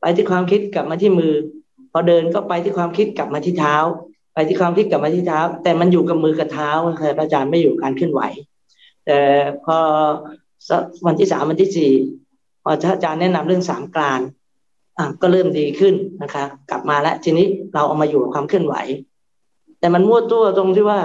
[0.02, 1.34] ไปที่ความคิดกลับมาที่มือ
[1.92, 3.76] พอเดินก็ไปที่ความคิดกลับมาที่เท้า
[4.34, 8.22] ไปที่ความคิดกลับมาที่เท้า แต่มันอยู่กับมือกับเท้าครับอาจารย์ไม่อยู่การเคลื่อนไหว
[9.06, 9.20] แต่
[9.66, 9.78] พอ
[11.06, 11.92] วันที่สามวันที่สี่
[12.66, 14.22] พออาจารย์แนะนำเรื่องสามกลาน
[14.98, 18.76] อะก็เริ่มดีขึ้นนะคะ กลับมาแล้วทีนี้เราเอามาอยู่กับความเคลื่อนไหว
[19.80, 21.00] แต่มันมั่วตัวตรงที่ว่า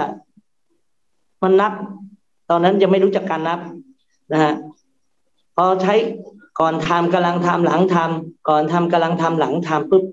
[1.43, 1.73] มันนับ
[2.49, 3.59] ตอนนั้นยังไม่รู้จักการนับ
[4.31, 4.53] นะฮะ
[5.55, 5.93] พอใช้
[6.59, 10.03] ก่อนทำกำลังทำหลังทำก่อนทำกำลังทำหลังทำปุ๊บ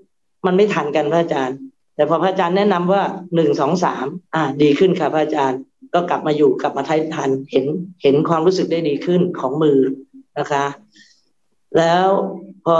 [0.45, 1.57] มันไม่ทันกันพระอาจารย์
[1.95, 3.03] แต่พอพระอาจารย์แนะนำว่า
[3.35, 5.59] หนึ่งสองสามอ่า ดีขึ้นค่ะพระอาจารย์
[5.93, 7.65] ก็กลับมาอยู่กลับมาทายทันเห็น
[8.03, 9.79] เห็นความรู้สึกได้ดีขึ้นของมือ
[10.39, 10.63] นะคะ
[11.77, 12.07] แล้ว
[12.65, 12.77] พอ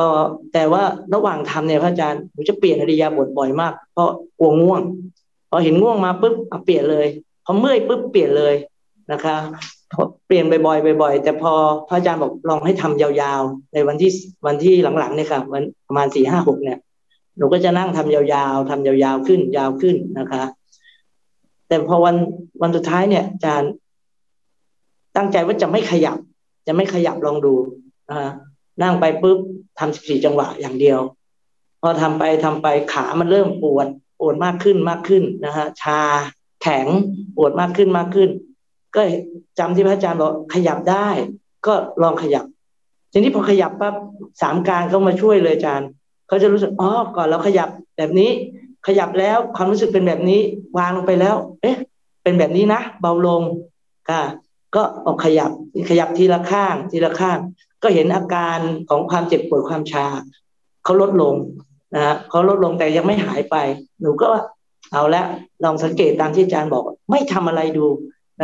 [0.53, 4.81] แต่ว่าระหว่างทำเนี่ยพระอาจารย์ผมจะเปลี่ยนอริยาบทบ่อยมาก เพราะกลัวง่วง
[5.49, 7.07] พอเห็นง่วงมาปุ๊บเปลี่ยนเลย
[7.45, 8.55] พอเมื่อยปุ๊บเปลี่ยนเลย
[9.11, 9.35] นะคะ
[10.27, 11.53] เปลี่ยนบ่อยๆบ่อยๆแต่พอ
[11.89, 14.11] พระอาจารย์บอกลองให้ทำยาวๆ ในวันที่
[14.45, 16.77] วันที่หลังๆเนี่ยค่ะวันประมาณสี่ห้าหกเนี่ย
[17.37, 18.21] หนูก็จะนั่งทำยา
[18.53, 20.43] วๆทำยาวๆขึ้นยาวขึ้นนะคะ
[21.67, 22.15] แต่พอวัน
[22.61, 23.71] วันสุดท้ายเนี่ยอาจารย์
[25.15, 26.17] ตั้งใจว่าจะไม่ขยับ
[26.67, 27.53] จะไม่ขยับลองดู
[28.09, 28.31] นะ
[28.81, 29.39] นั่งไปปุ๊บ
[29.79, 30.99] ทำสิบสี่จังหวะอย่างเดียว
[31.81, 33.87] พอทำไปทำไปขามันเริ่มปวด
[34.19, 36.01] ปวดมากขึ้นมากขึ้นนะฮะชา
[36.61, 36.87] แข็ง
[37.35, 38.29] ปวดมากขึ้นมากขึ้น
[38.95, 39.01] ก็
[39.59, 41.07] จำที่พระอาจารย์บอกขยับได้
[41.67, 42.45] ก็ลองขยับ
[43.11, 43.95] ทีนี้พอขยับปั๊บ
[44.41, 45.89] สามการเขามาช่วยเลยอาจารย์
[46.27, 48.31] เขาจะรู้สึกอ๋อก่อนเราขยับแบบนี้
[48.87, 50.41] ขยับแล้วความรู้สึกเป็นแบบนี้
[50.77, 51.77] วางลงไปแล้ว เอ๊ะ
[52.23, 53.41] เป็นแบบนี้นะเบาลง
[54.09, 54.19] ก็
[54.75, 55.51] ก็ออกขยับ
[55.89, 57.37] ขยับทีละข้างทีละข้าง
[57.83, 60.05] ก็เห็นอาการของความเจ็บปวดความชา
[60.83, 61.35] เขาลดลง
[61.95, 63.55] นะฮะเขาลดลงแต่ยังไม่หายไป
[64.01, 64.29] หนูก็
[64.93, 65.23] เอาละ
[65.63, 67.85] ลองสังเกตตามที่อาจารย์บอก ไม่ทำอะไรดู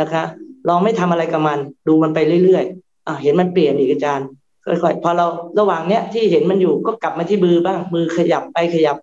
[0.00, 0.22] นะคะ
[0.68, 4.26] ลองไม่ทำอะไรกับมัน ดูมันไปเรื่อยๆอะเห็นมันเปลี่ยนอีกอาจารย์
[4.64, 5.26] ค่อยๆพอเรา
[5.58, 8.96] ระหว่างเนี้ยที่เห็นมันอยู่ก็กลับมาที่มือบ้างมือขยับไปขยับ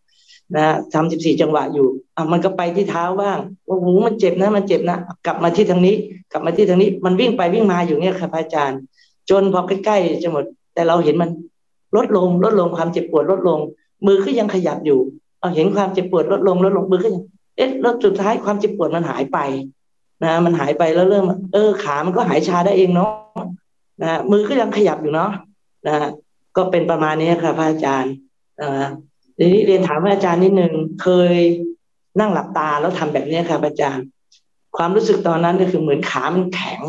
[0.55, 5.95] นะฮะทำสิบสี่จังหวะอยู่อะมันก็ไปที่เท้าบ้างโอ้โหมันเจ็บนะมันเจ็บนะ กลับมาที่ทางนี้
[6.31, 8.79] กลับมาที่ทางนี้มันวิ่งไปวิ่งมาอยู่เนี่ยครับอาจารย์
[9.29, 11.29] จนพอใกล้ๆจะหมด แต่เราเห็นมัน
[11.95, 13.59] ลดลงลดลงความเจ็บปวดลดลง
[14.05, 14.99] มือก็ยังขยับอยู่
[15.39, 17.23] เราเห็นความเจ็บปวดลดลงลดลงมือก็ยัง
[17.57, 19.39] เอ๊ะแล้วสุดท้ายความเจ็บปวดมันหายไป
[20.23, 23.11] นะ มันหายไปแล้วเริ่ม เออขามันก็หายชาได้เองเนาะ
[24.03, 25.31] นะมือก็ยังขยับอยู่เนาะ
[25.87, 25.97] นะ
[26.55, 28.13] ก็เป็นประมาณนี้ครับพระอาจารย์
[28.61, 28.87] นะ
[29.37, 31.35] ทีนี้เรียนถามอาจารย์นิดนึงเคย
[32.19, 34.05] นั่งหลับตาแล้วทำแบบนี้ครับอาจารย์
[34.77, 36.81] ความรู้สึกตอนนั้นก็คือเหมือนขามันแข็ง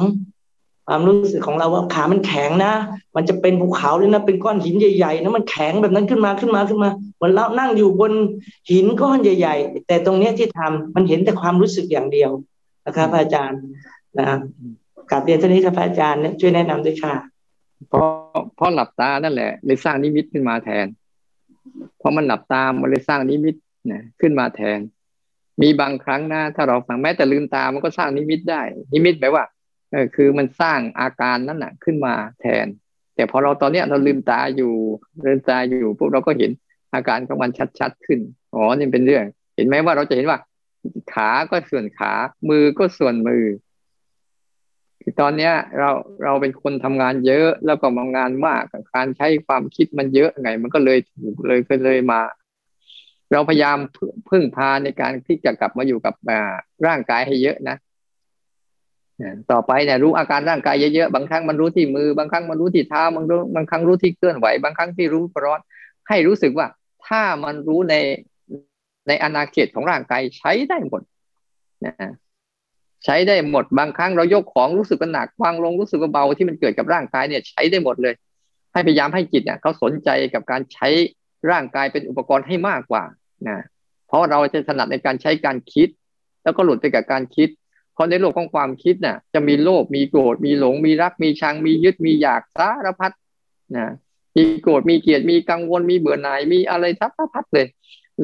[0.86, 2.72] ความรู้สึกของเราว่าขามันแข็งนะ
[3.16, 8.12] มันจะเป็นภูเขาเลยนะ เป็นก้อนหินใหญ่ๆนะมันแข็งแบบนั้นขึ้นมาขึ้นมาขึ้นมา เหมือนเรานั่งอยู่บน
[8.70, 12.30] หินก้อนใหญ่ ๆ แต่ตรงเนี้ยที่ทำมันเห็นแต่ความรู้สึกอย่างเดียว
[12.86, 13.60] นะครับอาจารย์
[14.18, 14.26] นะ
[15.10, 17.14] กลับเรียนท่านี้ครับอาจารย์ช่วยแนะนำด้วยค่ะ
[17.88, 18.08] เพราะ
[18.56, 20.86] เพราะหลับตานั่นแหละเลยสร้างนิมิตขึ้นมาแทน
[21.98, 23.54] เพราะมันหลับตามันเลยสร้างนิมิต
[23.92, 24.78] นะขึ้นมาแทน
[25.62, 29.44] มีบางครั้งนะถ้าเราฟังแม้แต่ลืมตามันก็สร้างนิมิตได้ นิมิตแปลว่า
[29.94, 32.66] เออคือมันสร้างอาการนั้นน่ะขึ้นมาแทน
[33.14, 34.72] แต่พอเราตอนเนี้ยเราลืมตาอยู่
[35.26, 36.50] ลืมตาอยู่พวกเราก็เห็น
[36.94, 38.20] อาการของมันชัดๆขึ้น
[38.54, 39.24] อ๋อนี่เป็นเรื่อง
[39.56, 40.38] เห็นไหมว่าเราจะเห็นว่า
[41.12, 42.12] ขาก็ส่วนขา
[42.48, 43.44] มือก็ส่วนมือ
[45.02, 45.90] คือตอนเนี้ยเรา
[46.24, 48.62] เราเป็นคนทำงานเยอะแล้วก็มางานมาก
[48.94, 52.20] การใช้ความคิดมันเยอะไง มันก็เลยถูกเลยก็เลยมา
[53.32, 53.78] เราพยายาม
[54.30, 56.14] พึ่งพาในการที่จะกลับมาอยู่กับ
[56.86, 57.76] ร่างกายให้เยอะนะ
[59.52, 63.24] ต่อไปเนี่ยรู้อาการร่างกายเยอะๆ บางครั้งมันรู้ที่มือ บางครั้งมันรู้ที่เท้า บาง
[63.54, 65.60] บางครั้งรู้ที่เคลื่อนไหว บางครั้งที่รู้ร้อน
[66.08, 66.66] ให้รู้สึกว่า
[67.06, 67.94] ถ้ามันรู้ใน
[69.08, 71.02] ในอนาเขตของร่างกายใช้ได้หมด
[71.86, 72.10] นะ
[73.04, 78.14] ใช้ได้หมด บางครั้งเรายกของรู้สึกว่าหนักวางลงรู้สึกว่าเบาที่มันเกิดกับร่างกายเนี่ยใช้ได้หมดเลย
[78.72, 80.88] ให้พยายามให้จิตเนี่ยเขาสนใจกับการใช้
[81.50, 83.04] ร่างกายเป็นอุปกรณ์ให้มากกว่า
[83.48, 83.58] นะ
[84.06, 85.88] เพราะเราจะถนัดในการใช้การคิด
[86.44, 87.48] แล้วก็หลุดไปกับการคิด
[87.94, 93.12] เพราะในโลกของความคิดน่ะ จะมีโลภมีโกรธมีหลง มีรักมีชัง มียึดมีอยากสารพัด
[93.76, 93.86] นะ
[94.36, 97.66] มีโกรธมีเกลียดมีกังวลมีเบื่อหน่ายมีอะไรสารพัดเลย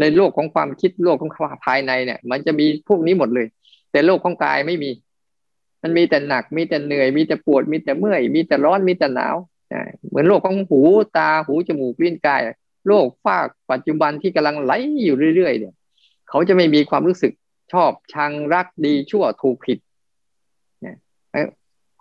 [0.01, 1.31] ในโลกของความคิดโลกของ
[1.67, 3.47] ภายในเนี่ย มันจะมีพวกนี้หมดเลย
[3.91, 4.91] แต่โรคของกายไม่มี
[5.83, 9.37] มันมีแต่หนักมีแต่เหนื่อยมีแต่ปวดมีแต่เมื่อย มีแต่ร้อนมีแต่หนาว
[10.09, 10.81] เหมือนโรคของหู
[11.17, 12.41] ตาหูจมูกลิ้นกาย
[12.87, 14.73] โรคฟากปัจจุบันที่กำลังไหล
[15.05, 15.75] อยู่เรื่อยๆเนี่ย
[16.29, 17.33] เขาจะไม่มีความรู้สึก
[17.73, 19.79] ชอบชังรักดีชั่วถูกผิด
[20.81, 20.97] เนี่ย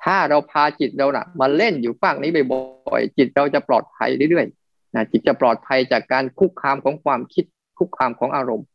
[0.03, 7.45] ถ้าเราพาจิตเรานะมาเล่นอยู่ฝั่งนี้บ่อยๆจิตเราจะปลอดภัยเรื่อยๆนะจิตจะปลอดภัยจากการคุกคามของความคิด
[7.79, 8.67] คุกคามของอารมณ์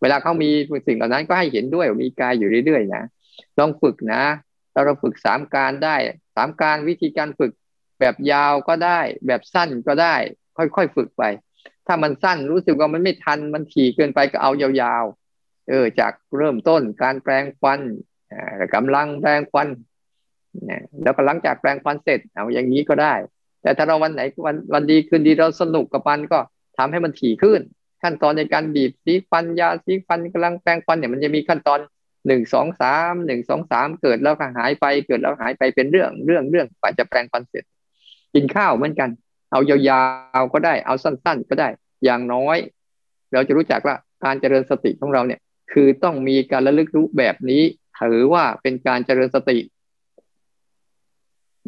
[0.00, 0.50] เวลาเขามี
[0.86, 3.02] สิ่งเหล่านั้นก็ให้เห็นด้วยมีกายอยู่เรื่อยๆนะ
[3.58, 4.22] ลองฝึกนะ
[4.72, 5.96] เราเราฝึกสามการได้
[6.36, 7.52] สามการวิธีการฝึก
[8.00, 10.14] แบบยาวก็ได้ แบบสั้นก็ได้
[10.56, 11.22] ค่อยๆฝึกไป
[11.86, 15.23] ถ้ามันสั้นรู้สึกว่ามันไม่ทันมันถี่เกินไปก็เอายาวๆ
[15.68, 17.80] เออจากเริ่มต้นการแปลงฟัน
[18.74, 19.68] กำลังแปลงฟัน
[21.02, 23.14] แล้วก็หลังจากแปลงฟันเสร็จเอาอย่างนี้ก็ได้
[23.62, 26.38] แต่ถ้าเราวันไหนวันวันดีคืนดีเราสนุกกับมันก็
[26.78, 27.60] ทำให้มันถี่ขึ้น
[28.02, 31.80] ขั้นตอนในการบีบสีฟันยาสีฟันกำลังแปรงฟันเนี่ยมันจะมีขั้นตอน
[32.26, 37.64] หนึ่งสองสามหนึ่งสองสามเกิดแล้วก็หายไปเกิดแล้วหายไปเป็นเรื่องเรื่องเรื่องกว่าจะแปรงฟันเสร็จ
[38.34, 39.10] กินข้าวเหมือนกัน
[39.50, 40.00] เอายา
[40.40, 41.68] วๆก็ได้เอาสั้น ๆ ก็ได้
[42.04, 42.56] อย่างน้อย
[43.32, 45.40] เราจะรู้จักว่าการเจริญสติของเราเนี่ย
[45.72, 47.62] คือต้องมีการระลึกรู้แบบนี้
[47.98, 49.58] ถือว่าเป็นการเจริญสติ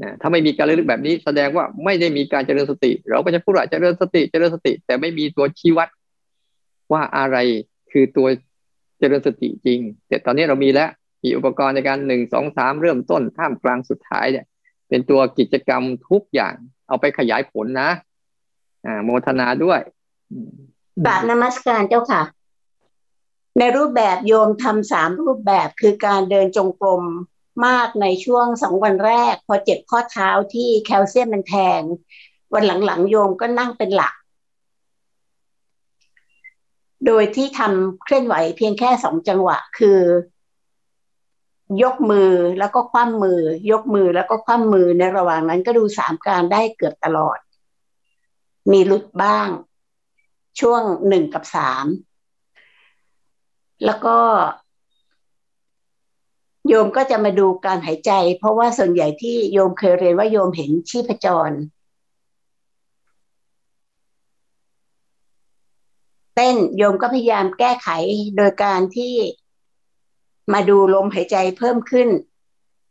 [0.03, 5.89] นะถ้าไม่มีการระลึกแบบนี้แสดงว่าไม่ได้มีการเจริญสติ เราก็จะพูดว่าเจริญสติ เจริญสติ แต่ไม่มีตัวชี้วัด
[6.93, 7.37] ว่าอะไร
[7.91, 8.29] คือตัว
[8.99, 10.91] เจริญสติจริง แต่ตอนนี้เรามีแล้ว
[11.25, 14.47] มีอุปกรณ์ในการหนึ่งสองสามเริ่มต้นท่ามกลางสุดท้ายเนี่ย
[14.89, 16.55] เป็นตัวกิจกรรมทุกอย่าง
[16.89, 17.91] เอาไปขยายผลนะ
[18.87, 19.81] อ่า โมทนาด้วย
[21.07, 22.23] บาปนมัสการเจ้าค่ะ
[23.59, 27.03] ในรูปแบบโยมทำสามรูปแบบคือการเดินจงกรม
[27.67, 31.81] มากในช่วงสองวันแรก พอเจ็บข้อเท้าที่แคลเซียมมันแทง
[32.55, 34.15] วันหลังๆ โยมก็นั่งเป็นหลัก
[37.07, 40.01] โดยที่ทำเคลื่อนไหวเพียงแค่สองจังหวะคือ
[41.83, 43.41] ยกมือแล้วก็คว่ำมือ
[43.73, 47.39] ยกมือแล้วก็คว่ำมือในระหว่างนั้นก็ดูสามการได้เกือบตลอด
[48.73, 49.49] มีหลุดบ้าง
[50.61, 51.87] ช่วงหนึ่งกับสาม
[53.85, 54.17] แล้วก็
[56.69, 61.51] โยมก็จะมาดูการหายใจ เพราะว่าส่วนใหญ่ที่โยมเคยเรียนว่าโยมเห็นชีพจร
[66.35, 67.89] เต้นโยมก็พยายามแก้ไข
[68.37, 69.15] โดยการที่
[70.53, 72.09] มาดูลมหายใจเพิ่มขึ้น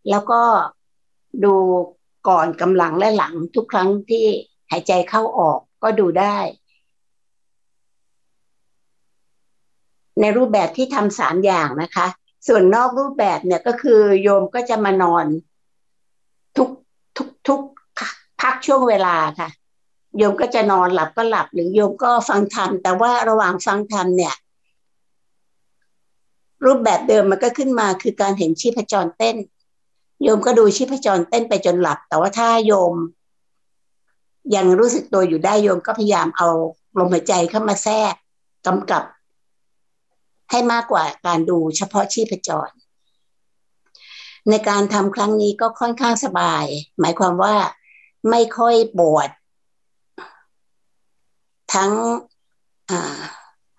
[0.10, 0.42] แล้วก็
[1.44, 1.56] ดู
[2.28, 4.26] ก่อนกำลังและหลังทุกครั้งที่
[4.72, 6.38] หายใจเข้าออกก็ดูได้
[10.22, 12.08] ในรูปแบบที่ทำสามอย่างนะคะ
[12.48, 15.26] ส่วนนอกรูปแบบเนี่ยก็คือโยมก็จะมานอน
[16.58, 16.70] ทุก
[17.18, 17.62] ทุกทุก
[18.42, 19.50] พักช่วงเวลาค่ะ
[20.18, 24.36] โยมก็จะนอนหลับก็หลับหรือโยมก็ฟังธรรม แต่ว่าระหว่างฟังธรรมเนี่ย
[26.66, 29.36] รูปแบบเดิมมันก็ขึ้นมาคือการเห็นชีพจรเต้น
[30.24, 32.94] โยมก็ดูชีพจรเต้นไปจนหลับ แต่ว่าถ้าโยม
[34.56, 36.48] ยังรู้สึกตัวอยู่ได้โยมก็พยายามเอา
[37.00, 38.14] ลมหายใจเข้ามาแทรก
[38.66, 39.04] กำกับ
[40.52, 42.70] ให้มากกว่าการดูเฉพาะชีพจร
[44.50, 46.66] ในการทำครั้งนี้ก็ค่อนข้างสบาย
[47.00, 47.56] หมายความว่า
[48.30, 49.30] ไม่ค่อยปวด
[51.74, 51.92] ทั้ง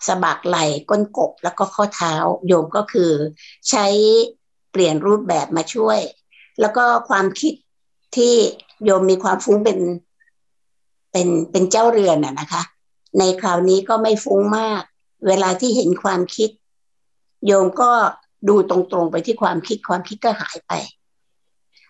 [0.06, 2.14] สะบักไหล่ก้นกบแล้วก็ข้อเท้า
[2.46, 3.10] โยมก็คือ
[3.70, 3.86] ใช้
[4.70, 6.00] เปลี่ยนรูปแบบมาช่วย
[6.60, 7.54] แล้วก็ความคิด
[8.16, 8.34] ที่
[8.84, 9.78] โยมมีความฟุ้งเป็น
[11.12, 12.62] เป็นเป็นเจ้าเรือนน่ะนะคะ
[13.18, 14.82] ในคราวนี้ก็ไม่ฟุ้งมาก
[15.26, 16.50] เวลาที่เห็นความคิด
[17.46, 17.90] โยมก็
[18.48, 20.72] ดูตรงๆไปที่ความคิดความคิดก็หายไป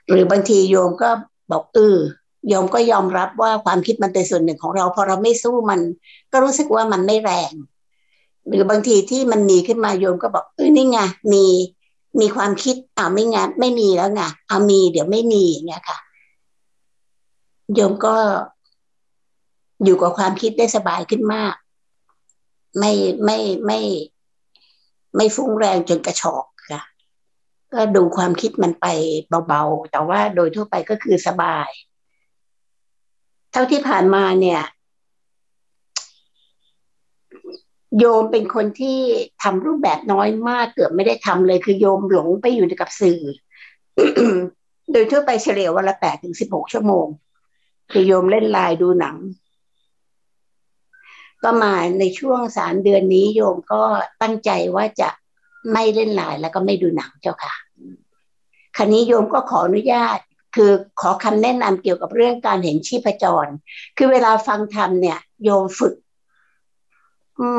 [0.09, 1.11] หรือบางทีโยมก็
[1.51, 1.97] บอกเออ
[2.49, 5.81] โยมก็ยอมรับว่าความคิดมันเป็นส่วนหนึ่งของเราพอเราไม่สู้มัน
[6.33, 7.53] ก็รู้สึกว่ามันไม่แรง
[8.49, 10.99] หรือบางทีที่มันมีขึ้นมาโยมก็บอกเออนี่ไง
[11.33, 11.45] มี
[12.21, 15.99] มีความคิดอ่าไม่งั้นไม่มีแล้วไงเอามีเดี๋ยวไม่มีอย่างเงี้ยค่ะ
[17.75, 18.15] โยมก็
[19.85, 21.55] อยู่กับความคิดได้สบายขึ้นมาก
[22.79, 22.93] ไม่
[23.25, 23.81] ไม่ไม่
[25.17, 26.83] ไม่ฟุ้งแรงจนกระชอกค่ะ
[27.73, 28.87] ก็ดูความคิดมันไป
[29.49, 31.69] เบาๆ แต่ว่าโดยทั่วไปก็คือสบาย
[33.53, 34.63] เท่าที่ผ่านมาเนี่ย
[37.99, 38.99] โยมเป็นคนที่
[39.43, 43.21] ทำรูปแบบน้อยมากเกือบไม่ได้ทำเลย คือโยมหลงไปอยู่กับสื่อ
[44.93, 47.07] โดยทั่วไปเฉลี่ยวันละแปดถึงสิบหกชั่วโมง
[47.91, 49.17] คือโยมเล่นไลน์ดูหนัง
[51.47, 53.83] ก็มาในช่วงสามเดือนนี้โยมก็
[54.23, 55.09] ตั้งใจว่าจะ
[55.73, 57.55] ไม่เล่นไลน์แล้วก็ไม่ดูหนังเจ้าค่ะ
[58.77, 60.19] คันนี้โยมก็ขออนุญาต
[60.57, 60.71] คือ
[61.01, 63.47] ขอคำแนะนำเกี่ยวกับเรื่องการเห็นชีพจร
[63.97, 65.95] คือเวลาฟังธรรมเนี่ย โยมฝึก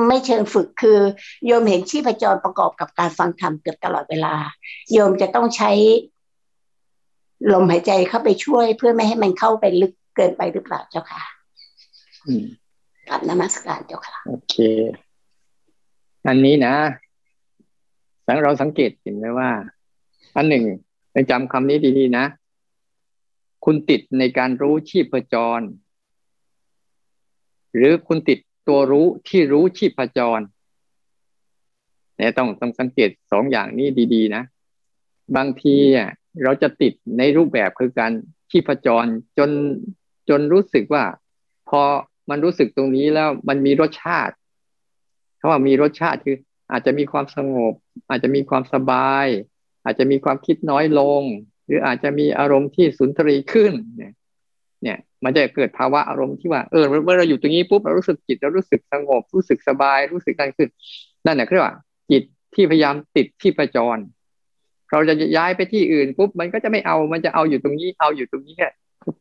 [0.07, 0.99] ไม่เชิงฝึกคือ
[1.45, 4.35] โยมเห็นชีพจรประกอบกับการฟังธรรมเกือบตลอดเวลา
[4.93, 5.71] โยมจะต้องใช้
[7.53, 11.21] ลมหายใจเข้าไปช่วยเพื่อไม่ให้มันเข้าไปลึกเกินไปหรือเปล่าเจ้าค่ะ
[13.09, 14.55] กลับนมัสการเจ้าค่ะ โอเค
[16.27, 16.75] อันนี้นะ
[18.25, 19.49] สังเราสังเกตเห็นไหมว่า
[20.35, 20.65] อันหนึ่ง
[21.31, 22.25] จำคำนี้ดีๆนะ
[23.65, 25.61] คุณติดในการรู้ชีพจร
[27.75, 30.39] หรือคุณติดตัวรู้ที่รู้ชีพจร
[32.17, 34.43] เนี่ยต้องต้องสังเกตสองอย่างนี้ดีๆนะ
[35.35, 35.75] บางที
[36.43, 38.11] เราจะติดในรูปแบบคือการ
[38.51, 39.05] ชีพจร
[39.37, 39.49] จน
[40.29, 41.03] จนรู้สึกว่า
[41.69, 41.81] พอ
[42.29, 44.35] มันรู้สึกตรงนี้แล้วมันมีรสชาติ
[45.37, 46.37] เขาว่ามีรสชาติคือ
[46.71, 47.73] อาจจะมีความสงบ
[48.09, 49.27] อาจจะมีความสบาย
[49.83, 51.21] อาจจะมีความคิดน้อยลง
[51.65, 54.13] หรืออาจจะมีอารมณ์ที่สุนทรีขึ้นเนี่ย
[54.83, 60.69] เนี่ย มันจะเกิดภาวะอารมณ์ที่ว่าเออเมื่อเราอยู่ตรงนี้ปุ๊บเรารู้สึกจิตเรารู้สึกสงบ รู้สึกสบาย รู้สึกนั่นขึ้น
[61.25, 61.75] นั่นแหละคือว่า
[62.11, 62.23] จิต
[62.55, 63.97] ที่พยายามติดที่ประจร
[64.91, 68.69] เราจะย้ายไปที่อื่นปุ๊บมันก็จะไม่เอามันจะเอาอยู่ตรงนี้เอาอยู่ตรงนี้แค่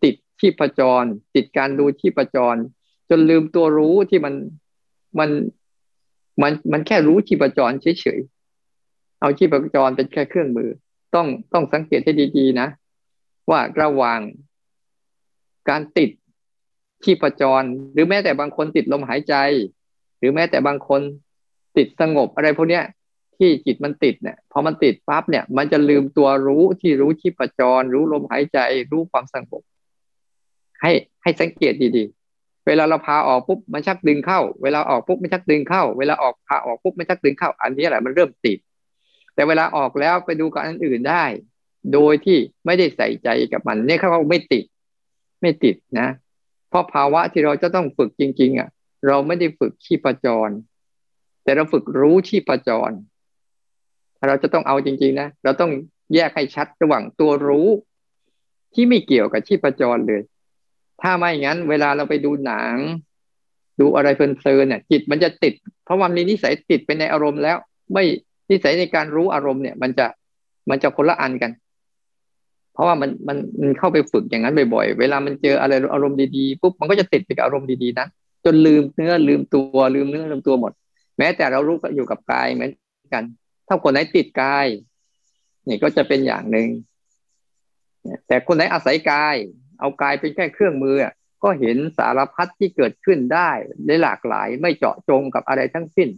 [0.05, 1.05] ติดที่ประจร
[1.35, 2.57] ติดการดูที่ประจร
[3.11, 4.35] จนลืมตัวรู้ที่มัน
[5.19, 5.31] มัน
[6.43, 10.71] มันมันแค่รู้ที่ประจรเฉยๆ เอาที่ประจรเป็นแค่เครื่องมือ
[11.15, 12.69] ต้องต้องสังเกตให้ดีๆนะ
[13.51, 14.21] ว่าระหว่าง
[15.69, 16.11] การติด
[17.05, 19.35] ที่ประจร หรือแม้แต่บางคนติดลมหายใจ
[20.19, 21.01] หรือแม้แต่บางคน
[21.77, 22.85] ติดสงบอะไรพวกเนี้ย
[23.37, 28.59] ที่จิตมันติดเนี่ยพอมันติดปั๊บเนี่ย มันจะลืมตัวรู้ที่รู้ที่ประจร รู้ลมหายใจ
[28.93, 29.63] รู้ความสงบ
[30.81, 30.91] ให้
[31.23, 32.16] ให้สังเกตดีๆ
[32.67, 38.59] เวลาเราพาออกปุ๊บมันชักดึงเข้า เวลาออกปุ๊บมันชักดึงเข้า เวลาออกพาออกปุ๊บมันชักดึงเข้า อันนี้แหละมันเริ่มติด
[39.35, 41.25] แต่เวลาออกแล้วไปดูกับอันอื่นได้
[41.93, 44.65] โดยที่ไม่ได้ใส่ใจกับมันเนี่ยเขาไม่ติด
[45.41, 46.09] ไม่ติดนะ
[46.69, 48.69] เพราะภาวะที่เราจะต้องฝึกจริง ๆ อะ
[49.07, 50.51] เราไม่ได้ฝึกชีพจร
[51.43, 52.91] แต่เราฝึกรู้ชีพจร
[54.29, 55.71] เราจะต้องเอาจริง ๆ นะ เราต้อง
[56.15, 57.69] แยกให้ชัดระหว่างตัวรู้
[58.75, 60.23] ที่ไม่เกี่ยวกับชีพจรเลย
[61.03, 62.77] ถ้าไม่อย่างนั้น เวลาเราไปดูหนัง
[63.81, 67.57] ดูอะไรเพลินๆเนี่ย จิตมันจะติด เพราะมันมีนิสัยติดไปในอารมณ์แล้ว
[67.93, 68.05] ไม่
[68.51, 70.07] นิสัยในการรู้อารมณ์เนี่ย มันจะ
[70.71, 71.51] มันจะคนละอันกัน
[72.73, 78.07] เพราะว่ามันมันมันเข้าไปฝึกอย่างนั้นบ่อยๆ เวลามันเจออะไรอารมณ์ดีๆปุ๊บมันก็จะติดไปกับอารมณ์ดีๆนะ
[78.45, 80.73] จนลืมเนื้อลืมตัวลืมเนื้อลืมตัวหมด
[81.19, 82.71] แม้แต่เรารู้อยู่กับกายเหมือน
[83.15, 83.25] กัน
[83.69, 84.67] ถ้าคนไหนติดกาย
[85.69, 86.69] นี่ก็จะเป็นอย่างหนึ่ง
[88.27, 89.37] แต่คนไหนอาศัยกาย
[89.81, 90.97] เอากายเป็นแค่เครื่องมือ
[91.43, 93.51] ก็เห็นสารพัดที่เกิดขึ้นได้
[93.87, 96.09] ได้หลากหลายไม่เจาะจงกับอะไรทั้งสิ้น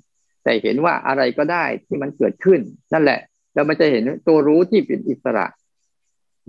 [0.42, 2.60] แต่เห็นว่าอะไรก็ได้ที่มันเกิดขึ้น
[2.92, 3.20] นั่นแหละ
[3.54, 5.46] แล้วมันจะเห็นตัวรู้ที่เป็นอิสระ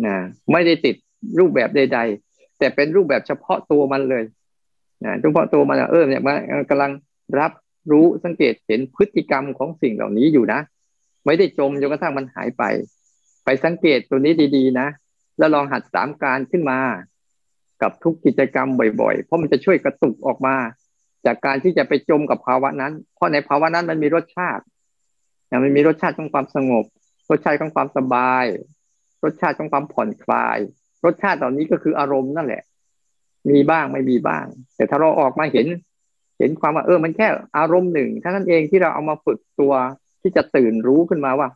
[0.06, 0.16] นะ
[0.52, 0.96] ไม่ได้ติด
[1.40, 2.00] รูปแบบใด
[2.30, 4.24] ๆ แต่เป็นรูปแบบเฉพาะตัวมันเลย
[5.06, 6.36] นะเฉพาะตัวมันเออเนี่ยมัน
[6.70, 6.92] กำลัง
[7.40, 7.52] รับ
[7.92, 10.60] รู้สังเกตเห็นพฤติกรรมของสิ่งเหล่านี้อยู่นะ
[11.26, 12.64] ไม่ได้จมจนกระทั่งมันหายไป
[13.46, 14.88] ไปสังเกตตัวนี้ดีๆ นะ
[15.40, 16.80] แล้วลองหัดสามการขึ้นมา
[17.82, 18.70] กับทุกกิจกรรม
[19.02, 20.56] บ่อยๆ เพราะมันจะช่วยกระตุกออกมา
[21.26, 24.64] จากการที่จะไปจมกับภาวะนั้น เพราะในภาวะนั้นมันมีรสชาติ
[25.64, 26.86] มันมีรสชาติของความสงบ
[27.30, 28.46] รสชาติของความสบาย
[29.24, 30.58] รสชาติของความผ่อนคลาย
[31.06, 32.64] รสชาติเหล่านี้ก็คืออารมณ์นั่นแหละ
[33.50, 35.68] มีบ้างไม่มีบ้าง แต่ถ้าเราออกมาเห็น
[36.40, 37.28] เห็นความว่าเออ มันแค่
[37.58, 39.74] อารมณ์หนึ่งท่านั้นเองที่เราเอามาฝึกตัว
[40.22, 41.48] ที่จะตื่นรู้ขึ้นมาว่า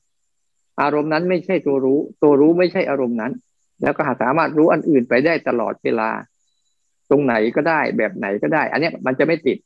[0.81, 3.31] อารมณ์นั้นไม่ใช่ตัวรู้ ตัวรู้ไม่ใช่อารมณ์นั้น
[3.83, 6.09] แล้วก็สามารถรู้อันอื่นไปได้ตลอดเวลา
[7.09, 9.57] ตรงไหนก็ได้แบบไหนก็ได้ อันนี้มันจะไม่ติด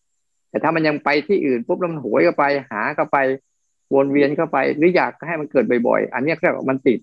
[0.49, 3.17] แต่ถ้ามันยังไปที่อื่นปุ๊บแล้วมันหวยก็ไป หาก็ไป
[3.93, 6.99] วนเวียนเข้าไปหรืออยากให้มันเกิดบ่อยๆ อันนี้ก็มันติด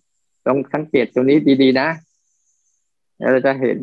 [0.46, 1.88] ต้องสังเกตตรงนี้ดีๆนะ
[3.18, 3.78] แล้วเราจะเห็น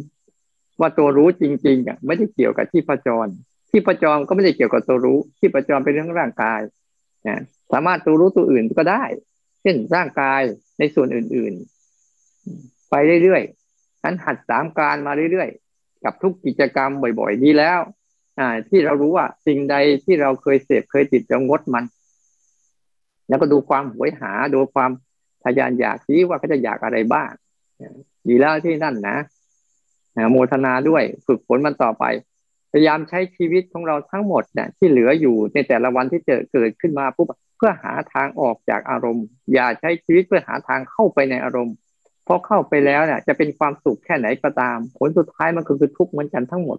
[0.79, 3.27] ว่าตัวรู้จริงๆอะไม่ได้เกี่ยวกับที่ประจร
[3.71, 6.61] ที่ประจรก็ไม่ได้เกี่ยวกับตัวรู้ ที่ประจรเป็นเรื่องร่างกาย
[7.27, 9.03] นะสามารถตัวรู้ตัวอื่นก็ได้
[9.61, 10.41] เช่นร่างกาย
[10.79, 11.80] ในส่วนอื่นๆ
[12.91, 17.79] ไปเรื่อยๆนั้นหัดสามการมาเรื่อยๆ กับทุกกิจกรรมบ่อยๆดีแล้ว
[18.39, 21.83] อ่า ที่เรารู้ว่าสิ่งใดที่เราเคยเสพเคยติดจะงดมัน
[23.27, 24.91] แล้วก็ดูความหวยหาดูความ
[25.43, 27.31] ทยานอยากที่ว่าเขาจะอยากอะไรบ้าง
[28.27, 29.17] ดีแล้วที่นั่นนะ
[30.31, 32.03] โมทนาด้วยฝึกฝนมันต่อไป
[32.71, 37.27] พยายามใช้ชีวิตของเราทั้งหมดเนี่ยที่เหลืออยู่ในแต่ละวันที่เจอเกิดขึ้นมาปุ๊บ
[37.57, 41.75] เพื่อหาทางออกจากอารมณ์ อย่าใช้ชีวิตเพื่อหาทางเข้าไปในอารมณ์
[42.28, 46.78] พราะเข้าไปแล้วเนี่ย จะเป็นความสุขแค่ไหนก็ตาม ผลสุดท้ายมันคือทุกข์เหมือนกันทั้งหมด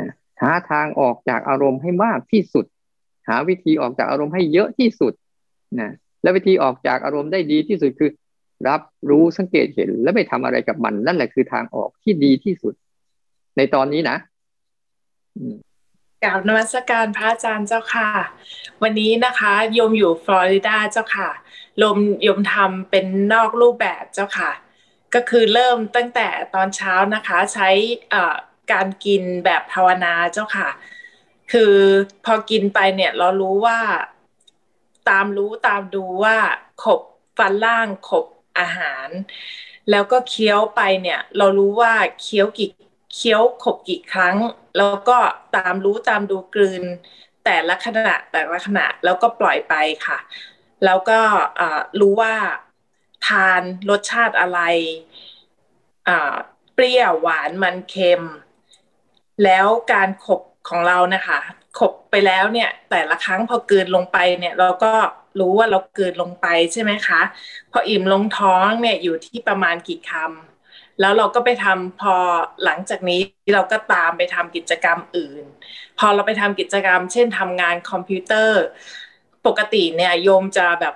[0.00, 2.64] นะหาทางออกจากอารมณ์ให้มากที่สุด
[3.28, 5.12] หาวิธีออกจากอารมณ์ให้เยอะที่สุด
[5.80, 8.10] นะและวิธีออกจากอารมณ์ได้ดีที่สุดคือ
[8.68, 12.74] รับรู้สังเกตเห็น และไม่ทำอะไรกับมัน นั่นแหละคือทางออกที่ดีที่สุด
[13.56, 14.16] ในตอนนี้นะ
[16.24, 18.08] กล่าวนมัสการพระอาจารย์เจ้าค่ะ
[18.82, 21.30] วันนี้นะคะโยมอยู่ฟลอริดาเจ้าค่ะ
[21.82, 24.50] ลมโยมทำเป็นนอกรูปแบบเจ้าค่ะ
[25.14, 27.68] ก็คือเริ่มตั้งแต่ตอนเช้านะคะ ใช้
[28.72, 30.68] การกินแบบภาวนาเจ้าค่ะ
[31.52, 31.74] คือ
[32.24, 33.78] พอกินไปเนี่ยเรารู้ว่า
[35.08, 36.36] ตามรู้ตามดูว่า
[36.82, 37.00] ขบ
[37.38, 38.24] ฟันล่างขบ
[38.58, 39.08] อาหาร
[39.90, 41.92] แล้วก็เคี้ยวไปเนี่ย เรารู้ว่า
[42.22, 42.70] เคี้ยวกี่
[43.14, 44.36] เคี้ยวขบกี่ครั้ง
[44.76, 45.18] แล้วก็
[45.56, 46.82] ตามรู้ตามดูกลืน
[47.44, 49.74] แต่ละขณะแต่ละขณะแล้วก็ปล่อยไป
[50.06, 50.18] ค่ะ
[50.84, 51.20] แล้วก็
[52.00, 52.34] รู้ว่า
[53.26, 54.60] ทานรสชาติอะไร
[56.74, 58.22] เปรี้ยวหวานมันเค็ม
[59.44, 61.38] แล้วการขบของเรานะคะ
[61.78, 64.92] ขบไปแล้วเนี่ยแต่ละครั้งพอเกินลงไปเนี่ยเราก็
[65.40, 67.20] รู้ว่าเราเกินลงไปใช่ไหมคะ
[67.72, 72.14] พออิ่มลงท้องเนี่ยอยู่ที่ประมาณกี่คำแล้วเราก็ไปทำพอ
[72.64, 73.20] หลังจากนี้
[73.54, 75.44] เราก็ตามไปทำกิจกรรมอื่น
[75.98, 78.62] พอเราไปทำกิจกรรม เช่นทำงานคอมพิวเตอร์
[79.46, 80.94] ปกติเนี่ยโยมจะแบบ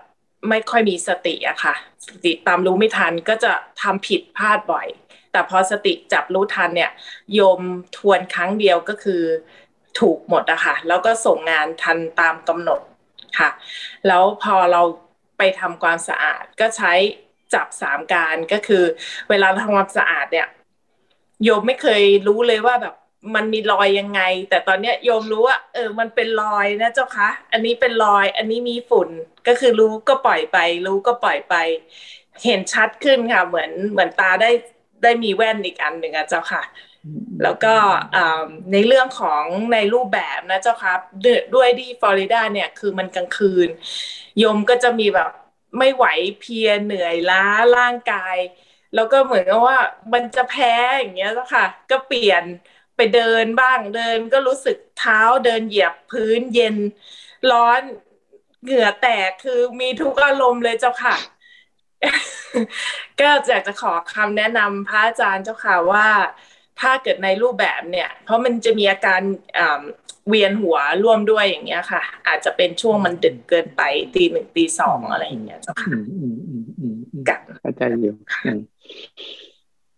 [0.48, 1.74] ไม่ค่อยมีสติอะค่ะ
[2.08, 4.86] สติตามรู้ไม่ทันก็จะทำผิดพลาดบ่อย
[5.32, 6.90] แต่พอสติจับรู้ทันเนี่ย
[7.34, 7.60] โยม
[7.96, 9.22] ทวนครั้งเดียวก็คือ
[10.00, 12.80] ถูกหมดอะค่ะ แล้วก็ส่งงานทันตามกำหนด
[13.38, 13.50] ค่ะ
[14.06, 14.82] แล้วพอเรา
[15.38, 16.92] ไปทำความสะอาดก็ใช้
[17.54, 18.84] จับสามการก็คือ
[19.28, 20.48] เวลาทำความสะอาดเนี่ย
[21.44, 22.94] โยมไม่เคยรู้เลยว่าแบบ
[23.34, 29.10] มันมีรอยยังไง แต่ตอนเนี้ยโยมรู้ว่าเออ มันเป็นรอยนะเจ้าคะอันนี้เป็นรอย อันนี้มีฝุ่น
[29.46, 30.56] ก็คือรู้ก็ปล่อยไป
[30.86, 31.54] รู้ก็ปล่อยไป
[32.44, 34.50] เห็นชัดขึ้นค่ะ เหมือนเหมือนตาได้
[35.02, 36.62] ได้มีแว่นอีกอันหนึ่งอะเจ้าค่ะ
[37.42, 37.74] แล้วก็
[38.72, 40.94] ในเรื่องของในรูปแบบนะเจ้าค่ะ
[41.54, 43.68] ด้วยที่ฟลอริดาเนี่ยคือมันกลางคืน
[44.38, 45.30] โยมก็จะมีแบบ
[45.78, 46.06] ไม่ไหว
[46.40, 47.42] เพียเหนื่อยล้า
[47.76, 48.36] ร่างกาย
[48.94, 49.78] แล้วก็เหมือนกับว่า
[50.14, 52.44] มันจะแพ้อย่างเงี้ยแล้วค่ะ ก็เปลี่ยน
[53.00, 56.76] ไปเดินบ้างเดินก็รู้สึกเท้าเดินเหยียบพื้นเย็น
[57.50, 57.80] ร้อน
[58.64, 61.16] เหงื่อแตกคือมีทุกอารมณ์เลยเจ้าค่ะ
[63.20, 66.08] ก็อยากจะขอคำแนะนำพระอาจารย์เจ้าค่ะว่า
[66.80, 69.20] ถ้าเกิดในรูปแบบเนี่ย เพราะมันจะมีอาการ
[70.28, 73.82] เวียนหัวร่วมด้วยอย่างเงี้ยค่ะ อาจจะเป็นช่วงมันดึกเกินไป
[74.14, 75.90] ตีหนึ่งตีสองอะไรอย่างเงี้ยเจ้าค่ะ
[77.28, 78.14] กับเข้าใจอยู่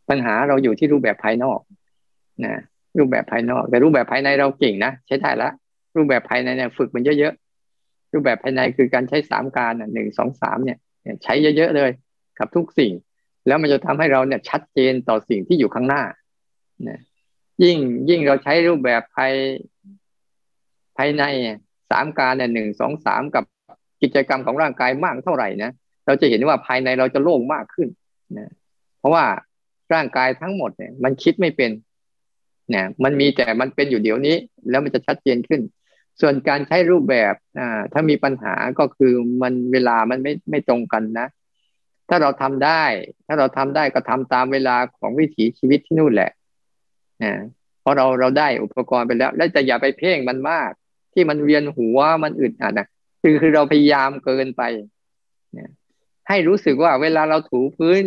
[0.09, 1.61] ปัญหาเราอยู่ที่รูปแบบภายนอก
[2.45, 2.63] นะ
[2.99, 5.51] รูปแบบภายนอก แต่รูปแบบภายในเราเก่งนะใช้ได้ละ
[5.97, 10.79] รูปแบบภายในเนี่ยฝึกมันเยอะๆรูปแบบภายในคือการใช้สามการหนึ่งสองสามเนี่ย
[11.23, 11.91] ใช้เยอะๆเลย
[12.39, 12.93] กับทุกสิ่ง
[13.47, 16.03] แล้วมันจะทำให้เราเนี่ยชัดเจนต่อสิ่งที่อยู่ข้างหน้า
[16.89, 17.01] นะ
[17.63, 17.77] ยิ่ง
[18.09, 19.33] ยิ่งเราใช้รูปแบบภาย
[20.97, 21.23] ภายใน
[21.91, 23.45] สามการเนี่ยหนึ่งสองสามกับ
[24.03, 25.71] กิจกรรมของร่างกายมากเท่าไหร่นะ
[26.07, 27.89] เราจะเห็นว่าภายในเราจะโล่งมากขึ้น
[28.39, 28.51] นะ
[28.99, 29.25] เพราะว่า
[29.95, 31.71] ร่างกายทั้งหมดเนี่ยมันคิดไม่เป็น
[32.71, 34.37] เนี่ยมันมีแต่มันเป็นอยู่เดี๋ยวนี้
[34.71, 35.61] แล้วมันจะชัดเจนขึ้น
[36.21, 41.27] ส่วนการใช้รูปแบบอ่าถ้ามีปัญหาก็คือมันเวลามันไม่ไม่ตรงกันนะ
[42.09, 42.85] ถ้าเราทำได้
[43.27, 46.31] ถ้าเราทำได้ก็ทำตามเวลาของวิถีชีวิตที่นู่นแหละ
[47.23, 47.33] นะ
[47.81, 50.71] เพราะเราเราได้อุปกรณ์ไปแล้ว แล้วจะอย่าไปเพ่งมันมาก
[51.15, 52.87] ที่มันเวียนหัวมันอึดอัดนะ
[53.23, 54.63] คือคือเราพยายามเกินไป
[55.53, 55.71] เนี่ย
[56.29, 58.03] ให้รู้สึกว่าเวลาเราถูพื้น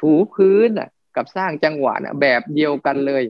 [0.00, 3.22] ถูพื้นอะ กับสร้างจังหวะนะแบบเดียวกันเลย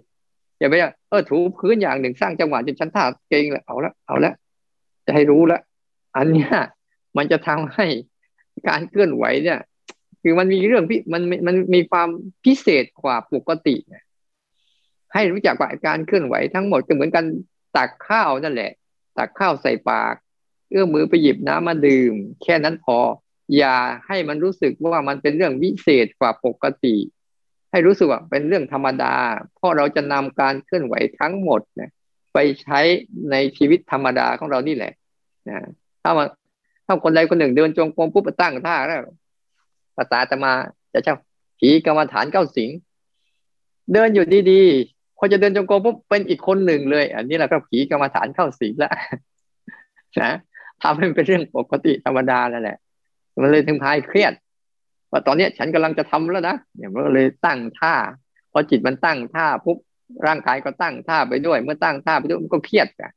[0.59, 0.75] อย่าไป
[1.09, 4.33] เออถูพื้นอย่างหนึ่งสร้างจังหวะจนฉันท่าเก่งแล้วเอาละเอาละ
[5.07, 5.61] จะให้รู้ละ
[6.17, 6.53] อันเนี้ย
[7.17, 7.87] มันจะทำให้
[8.69, 9.61] การเคลื่อนไหวเนี่ย
[10.23, 12.09] คือมันมีเรื่องพี่มันมันมีความ
[12.45, 13.77] พิเศษกว่าปกติ
[15.15, 17.25] ให้รู้จักว่าการเคลื่อนไหวทั้งหมดก็เหมือนกัน
[17.77, 18.73] ตักข้าวนั่นแหละ
[19.19, 20.15] ตักข้าวใส่ปาก
[20.71, 22.99] เอื้อมมือไปหยิบน้ำมาดื่ม แค่นั้นพอ
[23.57, 26.97] อย่าให้มันรู้สึกว่ามันเป็นเรื่องวิเศษกว่าปกติ
[27.71, 29.15] ให้รู้สึกว่าเป็นเรื่องธรรมดา
[29.57, 31.91] เพราะเราจะนำการเคลื่อนไหวทั้งหมดนี่ย
[32.33, 32.81] ไปใช้
[33.31, 34.93] ในชีวิตธรรมดาของเรานี่แหละ
[35.49, 35.57] นะ
[36.03, 36.25] ถ้ามา
[36.87, 39.01] ถ้าคนใดคนหนึ่งเดินจงกรมปุ๊บตั้งท่าแล้ว
[39.97, 40.53] ภาษาตมา
[40.93, 41.17] จะเช่า
[41.59, 42.71] ผีกรรมฐานเก้าสิง
[43.93, 48.93] เดินอยู่ดีๆพอจะเดินจงกรมปุ๊บเป็นอีกคนหนึ่งเลย อันนี้แหละก็ผีกรรมฐานเข้าสิงแล้ว
[50.21, 50.33] นะ
[50.83, 52.79] ทำให้เป็นเรื่องปกติธรรมดาแล้วแหละ
[53.43, 54.33] มันเลยถึงพายเครียด
[55.11, 57.95] ว่าตอนนี้ฉันกำลังจะทำแล้วนะเนี่ยมันก็เลยตั้งท่า
[58.53, 59.79] พอจิตมันตั้งท่าปุ๊บ
[60.27, 63.13] ร่างกายก็ตั้งท่าไปด้วย เมื่อตั้งท่าไปด้วยมันก็เครียดอะ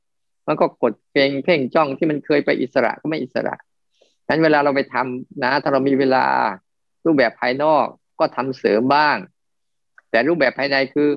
[0.47, 3.55] มันก็กดเพ่งเพ่งจ้องที่มันเคยไปอิสระก็ไม่อิสระ
[4.25, 6.25] ฉะนั้นเวลาเราไปทำนะถ้าเรามีเวลา
[7.05, 7.85] รูปแบบภายนอก
[8.19, 9.17] ก็ทำเสริมบ้าง
[10.11, 11.09] แต่รูปแบบภายในคือ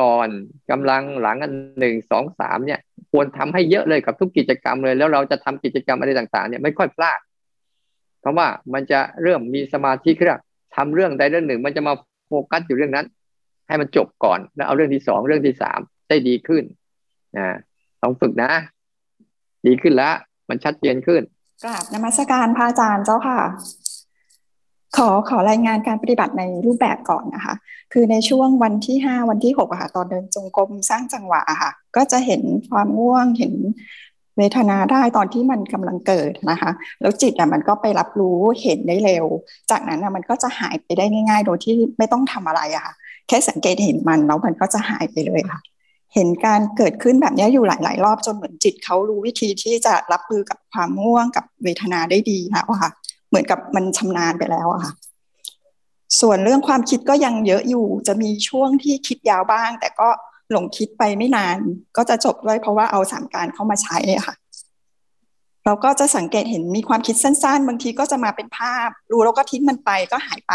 [0.00, 0.28] ก่อน
[0.70, 2.80] กำลังหลังอันหนึ่งสองสามเนี่ย
[3.12, 7.20] ควรทำให้เยอะเลยกับทุกกิจกรรมเลย แล้วเราจะทำกิจกรรมอะไรต่าง ๆ เนี่ยไม่ค่อยพลาด
[8.22, 10.34] เพราะว่ามันจะเริ่มมีสมาธิขึ้น
[10.76, 11.94] ทำเรื่องใดเรื่องหนึ่ง มันจะมา
[12.26, 13.06] โฟกัสอยู่เรื่องนั้น
[13.68, 16.62] ให้มันจบก่อนแล้วเอาเรื่องที่สองเรื่องที่สามได้ดีขึ้น
[17.36, 17.56] นะ
[18.02, 18.50] ต้องฝึกนะ
[19.66, 20.14] ดีขึ้นแล้ว
[20.48, 21.22] มันชัดเจนขึ้น
[21.64, 23.38] กราบนมัสการพระอาจารย์เจ้าค่ะ
[24.96, 27.54] ขอขอรายงานการปฏิบัติในรูปแบบก่อนนะคะ
[27.92, 33.54] คือในช่วงวันที่ห้าวันที่หกอะค่ะ ตอนเดินจงกรมสร้างจังหวะอะค่ะ ก็จะเห็นความง่วงเห็น
[34.38, 36.70] เวทนาได้ตอนที่มันกำลังเกิดนะคะ
[37.00, 39.26] แล้วจิตอะมันก็ไปรับรู้เห็นได้เร็ว
[39.70, 42.94] จากนั้นอะมันก็จะหายไปได้ง่าย ๆ โดยที่ไม่ต้องทำอะไรอะค่ะ
[43.28, 45.60] แค่สังเกตเห็นมันแล้วมันก็จะหายไปเลยค่ะ
[46.14, 52.90] เห็นการเกิดขึ้นแบบนี้อยู่หลาย ๆ รอบจนเหมือนจิตเขารู้วิธีที่จะรับมือกับความง่วงกับเวทนาได้ดีแล้วค่ะ
[53.28, 54.92] เหมือนกับมันชำนาญไปแล้วอะค่ะ
[56.20, 60.08] ส่วนเรื่องความคิดก็ยังเยอะอยู่ จะมีช่วงที่คิดยาวบ้าง แต่ก็
[60.52, 61.58] หลงคิดไปไม่นาน
[61.96, 64.34] ก็จะจบด้วยเพราะว่าเอาสามการเข้ามาใช้ค่ะ
[65.64, 70.54] เราก็จะสังเกตเห็นมีความคิดสั้น ๆ บางทีก็จะมาเป็นภาพ รู้แล้วก็ทิ้งมันไปก็หายไป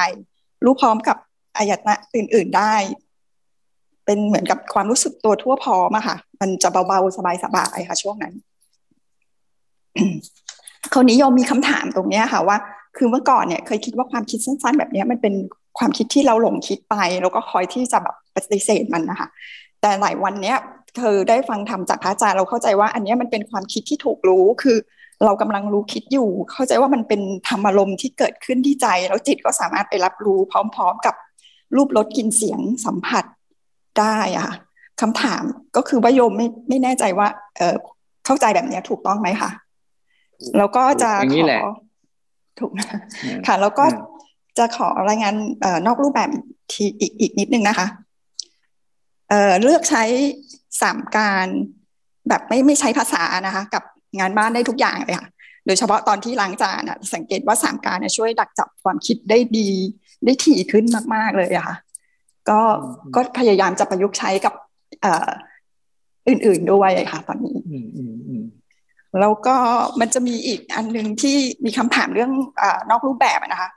[0.66, 1.18] รู้พร้อมกับ
[1.58, 2.76] อายตนะอื่น ๆได้
[4.06, 8.34] เป็นเหมือนกับความรู้สึกตัวทั่วพร้อมอะค่ะ มันจะเบาๆสบายๆค่ะ ช่วงนั้น
[10.92, 12.58] เขานิยมมีคำถามตรงนี้ค่ะว่า
[12.98, 15.34] คือเมื่อก่อนเนี่ยเคยคิดว่าความคิดสั้น ๆ แบบนี้มันเป็น
[15.78, 19.28] ความคิดที่เราหลงคิดไป แล้วก็คอยที่จะแบบปฏิเสธมันนะคะ
[19.82, 20.58] แต่หลายวันเนี้ย
[20.98, 24.78] เธอได้ฟังธรรมจากพระอาจารย์เราเข้าใจว่าอันนี้มันเป็นความคิดที่ถูกรู้คือ
[25.26, 31.16] เรากำลังรู้คิดอยู่ เข้าใจว่ามันเป็นธรรมอารมณ์ที่เกิดขึ้นที่ใจ แล้วจิตก็สามารถไปรับรู้พร้อม ๆ กับ
[31.76, 33.26] รูปรสกลิ่นเสียงสัมผัส
[34.00, 34.56] ได้อะค่ะ
[35.02, 35.44] คำถาม
[35.76, 37.76] ก็คือว่าโยมไม่ไม่แน่ใจว่า เออ
[38.26, 39.50] เข้าใจแบบนี้ถูกต้องไหมคะ
[40.58, 41.72] แล้วก็จะขอ
[42.60, 42.72] ถูก
[43.48, 43.86] ค่ะแล้วก็
[44.58, 45.34] จะขอรายงาน
[45.88, 46.30] นอกรูปแบบ
[46.72, 47.88] ทีอีกอีกนิดนึงนะคะ
[49.30, 50.04] เอ่อเลือกใช้
[50.82, 51.48] สามการ
[52.30, 53.84] แบบไม่ไม่ใช้ภาษานะคะ กับ
[54.20, 55.30] งานบ้านได้ทุกอย่างเลยค่ะ
[55.66, 59.70] โดยเฉพาะตอนที่ล้างจานอะสังเกตว่าสามการช่วยดักจับความคิดได้ดี
[60.26, 61.76] ได้ถี่ขึ้นมาก ๆเลยอะค่ะ
[62.50, 62.60] ก็
[63.16, 64.54] ก็พยายามจะประยุกต์ใช้กับ
[65.02, 65.30] เอ่อ
[66.28, 67.56] อื่น ๆด้วยค่ะ ตอนนี้
[69.20, 69.56] แล้วก็
[70.00, 73.70] มันจะมีอีกอันหนึ่งที่มีคำถามเรื่องอนอกรูปแบบนะคะ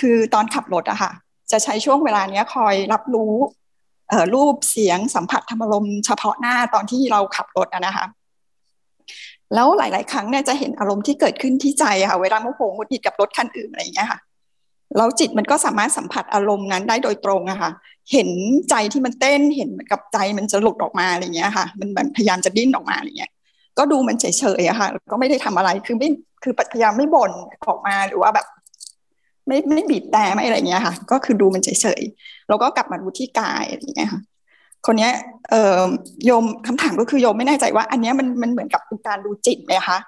[0.00, 1.10] คือตอนขับรถอะค่ะ
[1.52, 3.34] จะใช้ช่วงเวลาเนี้ยคอยรับรู้
[4.34, 8.06] รูปเสียงสัมผัสธรรมลมเฉพาะหน้าตอนที่เราขับรถนะคะ
[9.54, 14.18] แล้วหลาย ๆ ครั้งเนี่ยจะเห็นอารมณ์ที่เกิดขึ้นที่ใจค่ะเวลาโมโหงุดหงิดกับรถคันอื่นอะไรอย่างเงี้ยค่ะ
[14.96, 17.70] แล้วจิตมันก็สามารถสัมผัสอารมณ์นั้นได้โดยตรงอะค่ะ
[18.12, 18.30] เห็น
[18.70, 23.32] ใจที่มันเต้น เห็นกับใจมันจะหลุดออกมาอะไรเงี้ยค่ะ มันพยายามจะดิ้นออกมาอะไรเงี้ย
[23.78, 24.24] ก็ดูมันเฉ
[24.60, 26.08] ยๆอะค่ะ ก็ไม่ได้ทำอะไร คือไม่
[26.42, 27.32] คือพยายามไม่บ่น
[27.66, 28.46] ออกมา หรือว่าแบบ
[29.46, 34.20] ไม่ไม่บีบแต่ไม่อะไรเงี้ยค่ะ ก็คือดูมันเฉยๆแล้วก็กลับมาดูที่กายอะไรเงี้ยค่ะ
[34.86, 35.12] คนเนี้ย
[35.50, 35.82] เอ่อ
[36.26, 39.98] โยมคำถามก็คือโยมไม่แน่ใจว่า อันเนี้ยมันมันเหมือนกับเป็นการดูจิตไหมคะ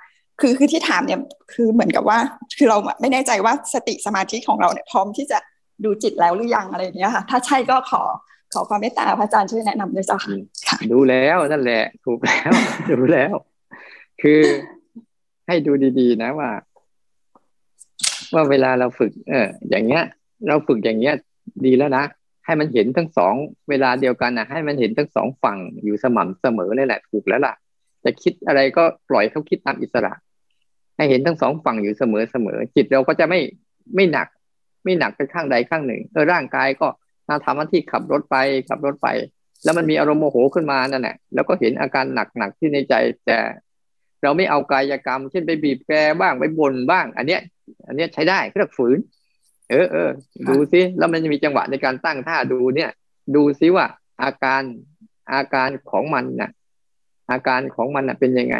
[0.40, 1.20] คือคือที่ถามเนี่ย
[1.52, 2.18] คือเหมือนกับว่า
[2.58, 5.38] คือเราไม่แน่ใจว่าสติสมาธิของเราเนี่ยพร้อมที่จะ
[5.84, 8.02] ดูจิตแล้วหรือยังอะไรเงี้ยค่ะ ถ้าใช่ก็ขอ
[8.52, 12.52] ขอความเมตตาพระอาจารย์ช่วยแนะนำด้วยเจ้าค่ะดูแล้วนั่นแหละ ถูกแล้ว
[12.90, 13.34] ดูแล้ว
[14.22, 14.40] คือ
[15.46, 16.50] ให้ดูดีๆ นะว่า
[18.34, 20.02] ว่าเวลาเราฝึก เออ อย่างเงี้ย
[20.48, 21.14] เราฝึกอย่างเงี้ย
[21.64, 22.04] ดีแล้วนะ
[22.44, 23.34] ให้มันเห็นทั้งสอง
[23.70, 27.54] เวลาเดียวกันนะให้มันเห็นทั้งสองฝั่งอยู่สม่ำเสมอเลยแหละถูกแล้วล่ะ
[28.04, 30.12] จะคิดอะไรก็ปล่อยเขาคิดตามอิสระ
[30.96, 33.40] ให้เห็นทั้งสองฝั่งอยู่เสมอเสมอจิตเราก็จะไม่
[33.94, 34.28] ไม่หนัก
[34.84, 36.88] ไม่หนักไปข้างใดข้างหนึ่งเออร่างกายก็
[37.28, 38.36] นาทำหน้าที่ขับรถไป
[38.68, 39.08] ขับรถไป
[39.64, 42.94] แล้วมันมีอารมณ์โมโหขึ้นมานั่นแหละแล้วก็เห็นอาการหนักหนักที่ในใจ
[43.26, 43.38] แต่
[44.22, 47.40] เราไม่เอากายกรรม เช่นไปบีบแกบ้างไปบ่นบ้าง อันเนี้ย
[47.86, 48.98] อันเนี้ยใช้ได้เรียกฝืน
[49.70, 50.10] เออเออ
[50.48, 52.90] ดูซิแล้วมันจะมีจังหวะในการตั้งท่าดูเนี่ย
[53.34, 53.86] ดูซิว่า
[54.22, 54.62] อาการ
[55.32, 56.50] อาการของมันนะ่ะ
[57.30, 58.56] อาการของมันนะ่ะเป็นยังไง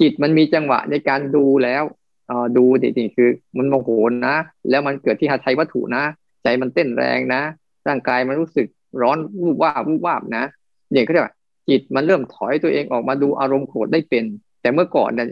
[0.00, 1.82] จิตมันมีจังหวะในการดูแล้ว
[2.28, 3.90] เออดูจริงๆคือ มันโมโห
[4.28, 4.36] นะ
[4.70, 6.02] แล้วมันเกิดที่หาไทยวัตถุนะ
[6.42, 7.42] ใจมันเต้นแรงนะ
[7.88, 8.66] ร่างกายมันรู้สึก
[9.02, 10.44] ร้อนวูบวาบวูบวาบนะ
[10.92, 11.34] เนี่ยก็เรียกว่า
[11.68, 14.24] จิตมันเริ่มถอยตัวเองออกมาดูอารมณ์โกรธได้เป็น
[14.60, 15.26] แต่เมื่อก่อนเนี่ย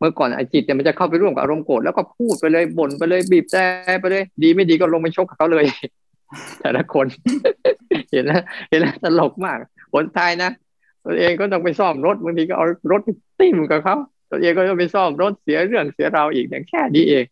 [0.00, 3.64] เมื่อก่อนไอ้จิตเนี่ยมันจะเข้าไปร่วมกับอารมณ์โกรธแล้วก็พูดไปเลยบ่นไปเลยบีบแต่
[4.00, 5.64] ไปเลย ดีไม่ดีก็ลงไปชกกับเขาเลย
[6.60, 7.06] แต่ละคน
[8.12, 9.58] เห็นแล้วเห็นแล้วตลกมาก
[9.92, 10.50] ผลท้ายนะ
[11.04, 13.00] ตัวเองก็ต้องไปซ่อมรถบางทีก็เอารถ
[13.40, 13.96] ติ้มกับเขา
[14.30, 17.24] ตัวเองก็ต้องไปซ่อมรถเสียเรื่องเสียราวอีกอย่างแค่นี้เอง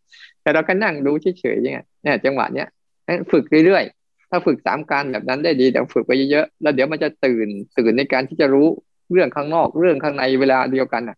[0.42, 2.68] แต่เราก็นั่งดูเฉยๆอย่างเงี้ยเนี่ยจังหวะเนี้ย
[3.32, 7.48] ฝึกเรื่อยๆถ้าฝึกสามการแบบนั้นได้ดีเดี๋ยวฝึกไปเยอะๆแล้วเดี๋ยวมันจะตื่น
[7.78, 8.68] ตื่นในการที่จะรู้
[9.12, 11.16] เรื่องข้างนอกเรื่องข้างในเวลาเดียวกันอะ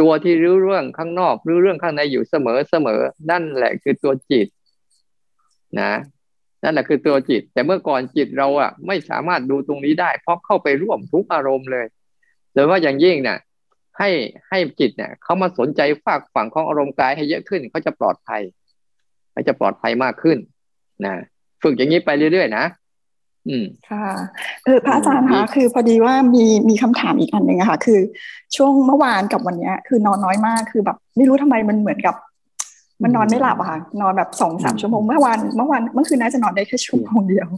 [0.00, 3.00] ตัวที่รู้เรื่องข้างนอกรู้เรื่องข้างในอยู่เสมอเสมอ
[3.30, 4.46] นั่นแหละคือตัวจิต
[5.80, 5.92] นะ
[6.62, 11.86] นั่นแหละคือตัวจิต แต่เมื่อก่อนจิตเราอะ ไม่สามารถดูตรงนี้ได้ เพราะเข้าไปร่วมทุกอารมณ์เลย
[12.54, 13.38] โดยว่าอย่างยิ่งเนี่ย
[13.98, 14.10] ให้
[14.48, 18.42] ให้จิตเนี่ยเขามาสนใจฝากฝั่งของอารมณ์กายให้เยอะขึ้นเขาจะปลอดภัย
[19.32, 20.38] เขาจะปลอดภัยมากขึ้น
[21.04, 21.14] นะ
[21.62, 22.64] ฝึกอย่างนี้ไปเรื่อยๆนะ
[23.90, 24.06] ค่ะ
[24.64, 27.98] เออพระอาจารย์คะคือพอดีว่ามีมีคำถามอีกอันหนึ่งอะค่ะ คือ
[28.56, 32.14] ช่วงเมื่อวานกับวันนี้คือนอนน้อยมากคือแบบไม่รู้ทำไมมันเหมือนกับ
[33.02, 37.48] มันนอนไม่หลับอะค่ะ นอนแบบสองสามชั่วโมงเมื่อวานเมื่อวานเมื่อคืนน่าจะนอนได้แค่ชั่วโมงเดียว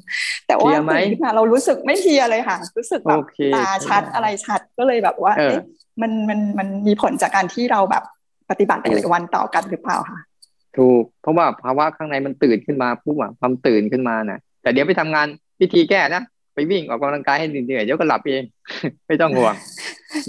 [0.47, 3.19] แต่ว่าตื่นขึ้นมาเรารู้สึกไม่เพียเลยค่ะ รู้สึกแบบ
[3.55, 5.61] ตาชัดอะไรชัดก็เลยแบบว่าเอ๊ะ
[6.01, 8.05] มันมันมันมีผลจากการที่เราแบบ
[8.51, 10.21] ปฏิบัติหลายวันต่อกันหรือเปล่าค่ะ
[10.77, 15.27] ถูกเพราะว่าภาวะข้างในมันตื่นขึ้นมาปุ๊บอะความตื่นขึ้นมาน่ะ แต่เดี๋ยวไปทำงาน
[15.61, 16.23] วิธีแก้นะ
[16.55, 18.43] ไปวิ่งออกกำลังกายให้เหนื่อยเดี๋ยวก็หลับเอง
[19.07, 19.55] ไม่ต้องห่วง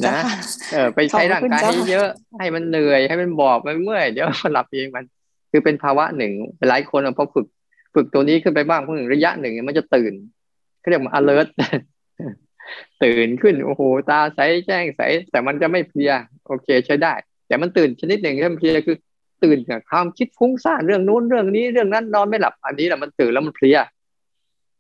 [0.06, 0.24] นะ
[0.72, 2.08] เออไปใช้ร่างกายให้เยอะ
[2.38, 5.04] ให้มันเหนื่อยให้มันบอบมันเมื่อยเดี๋ยวก็หลับเองมัน
[5.52, 6.32] คือเป็นภาวะหนึ่ง
[6.70, 7.46] หลายคนพอฝึก
[7.94, 10.14] ฝึกตัวนี้ขึ้นไปบ้างเพิ่งระยะหนึ่งมันจะตื่น
[10.80, 11.48] เขาเรียกว่า alert
[13.04, 15.02] ตื่นขึ้นโอ้โหตาใสแจ้งใส
[15.32, 16.12] แต่มันจะไม่เพลีย
[16.48, 17.14] โอเคใช้ได้
[17.48, 18.98] แต่มันตื่นชนิดหนึ่งที่มันเพลียคือ
[19.44, 23.78] ตื่นกับความคิดฟุ้งซ่านเรื่องนู้นเรื่องนี้เรื่องนั้นนอนไม่หลับอันนี้แหละมันตื่นแล้วมันเพลีย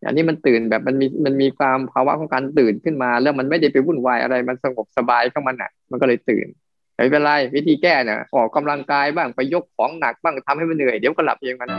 [0.05, 6.47] อันนี้มันตื่นแบบมันมีมันมีความภาวะของการตื่นขึ้นมา แล้วมันไม่ได้ไปวุ่นวายอะไรมันสงบสบายของมันอะ มันก็เลยตื่น
[6.95, 11.69] ไม่เป็นไรวิธีแก้เนี่ยออกกำลังกายบ้างไปยกของหนักบ้างทำให้มันเหนื่อยเดี๋ยวก็หลับเองมัน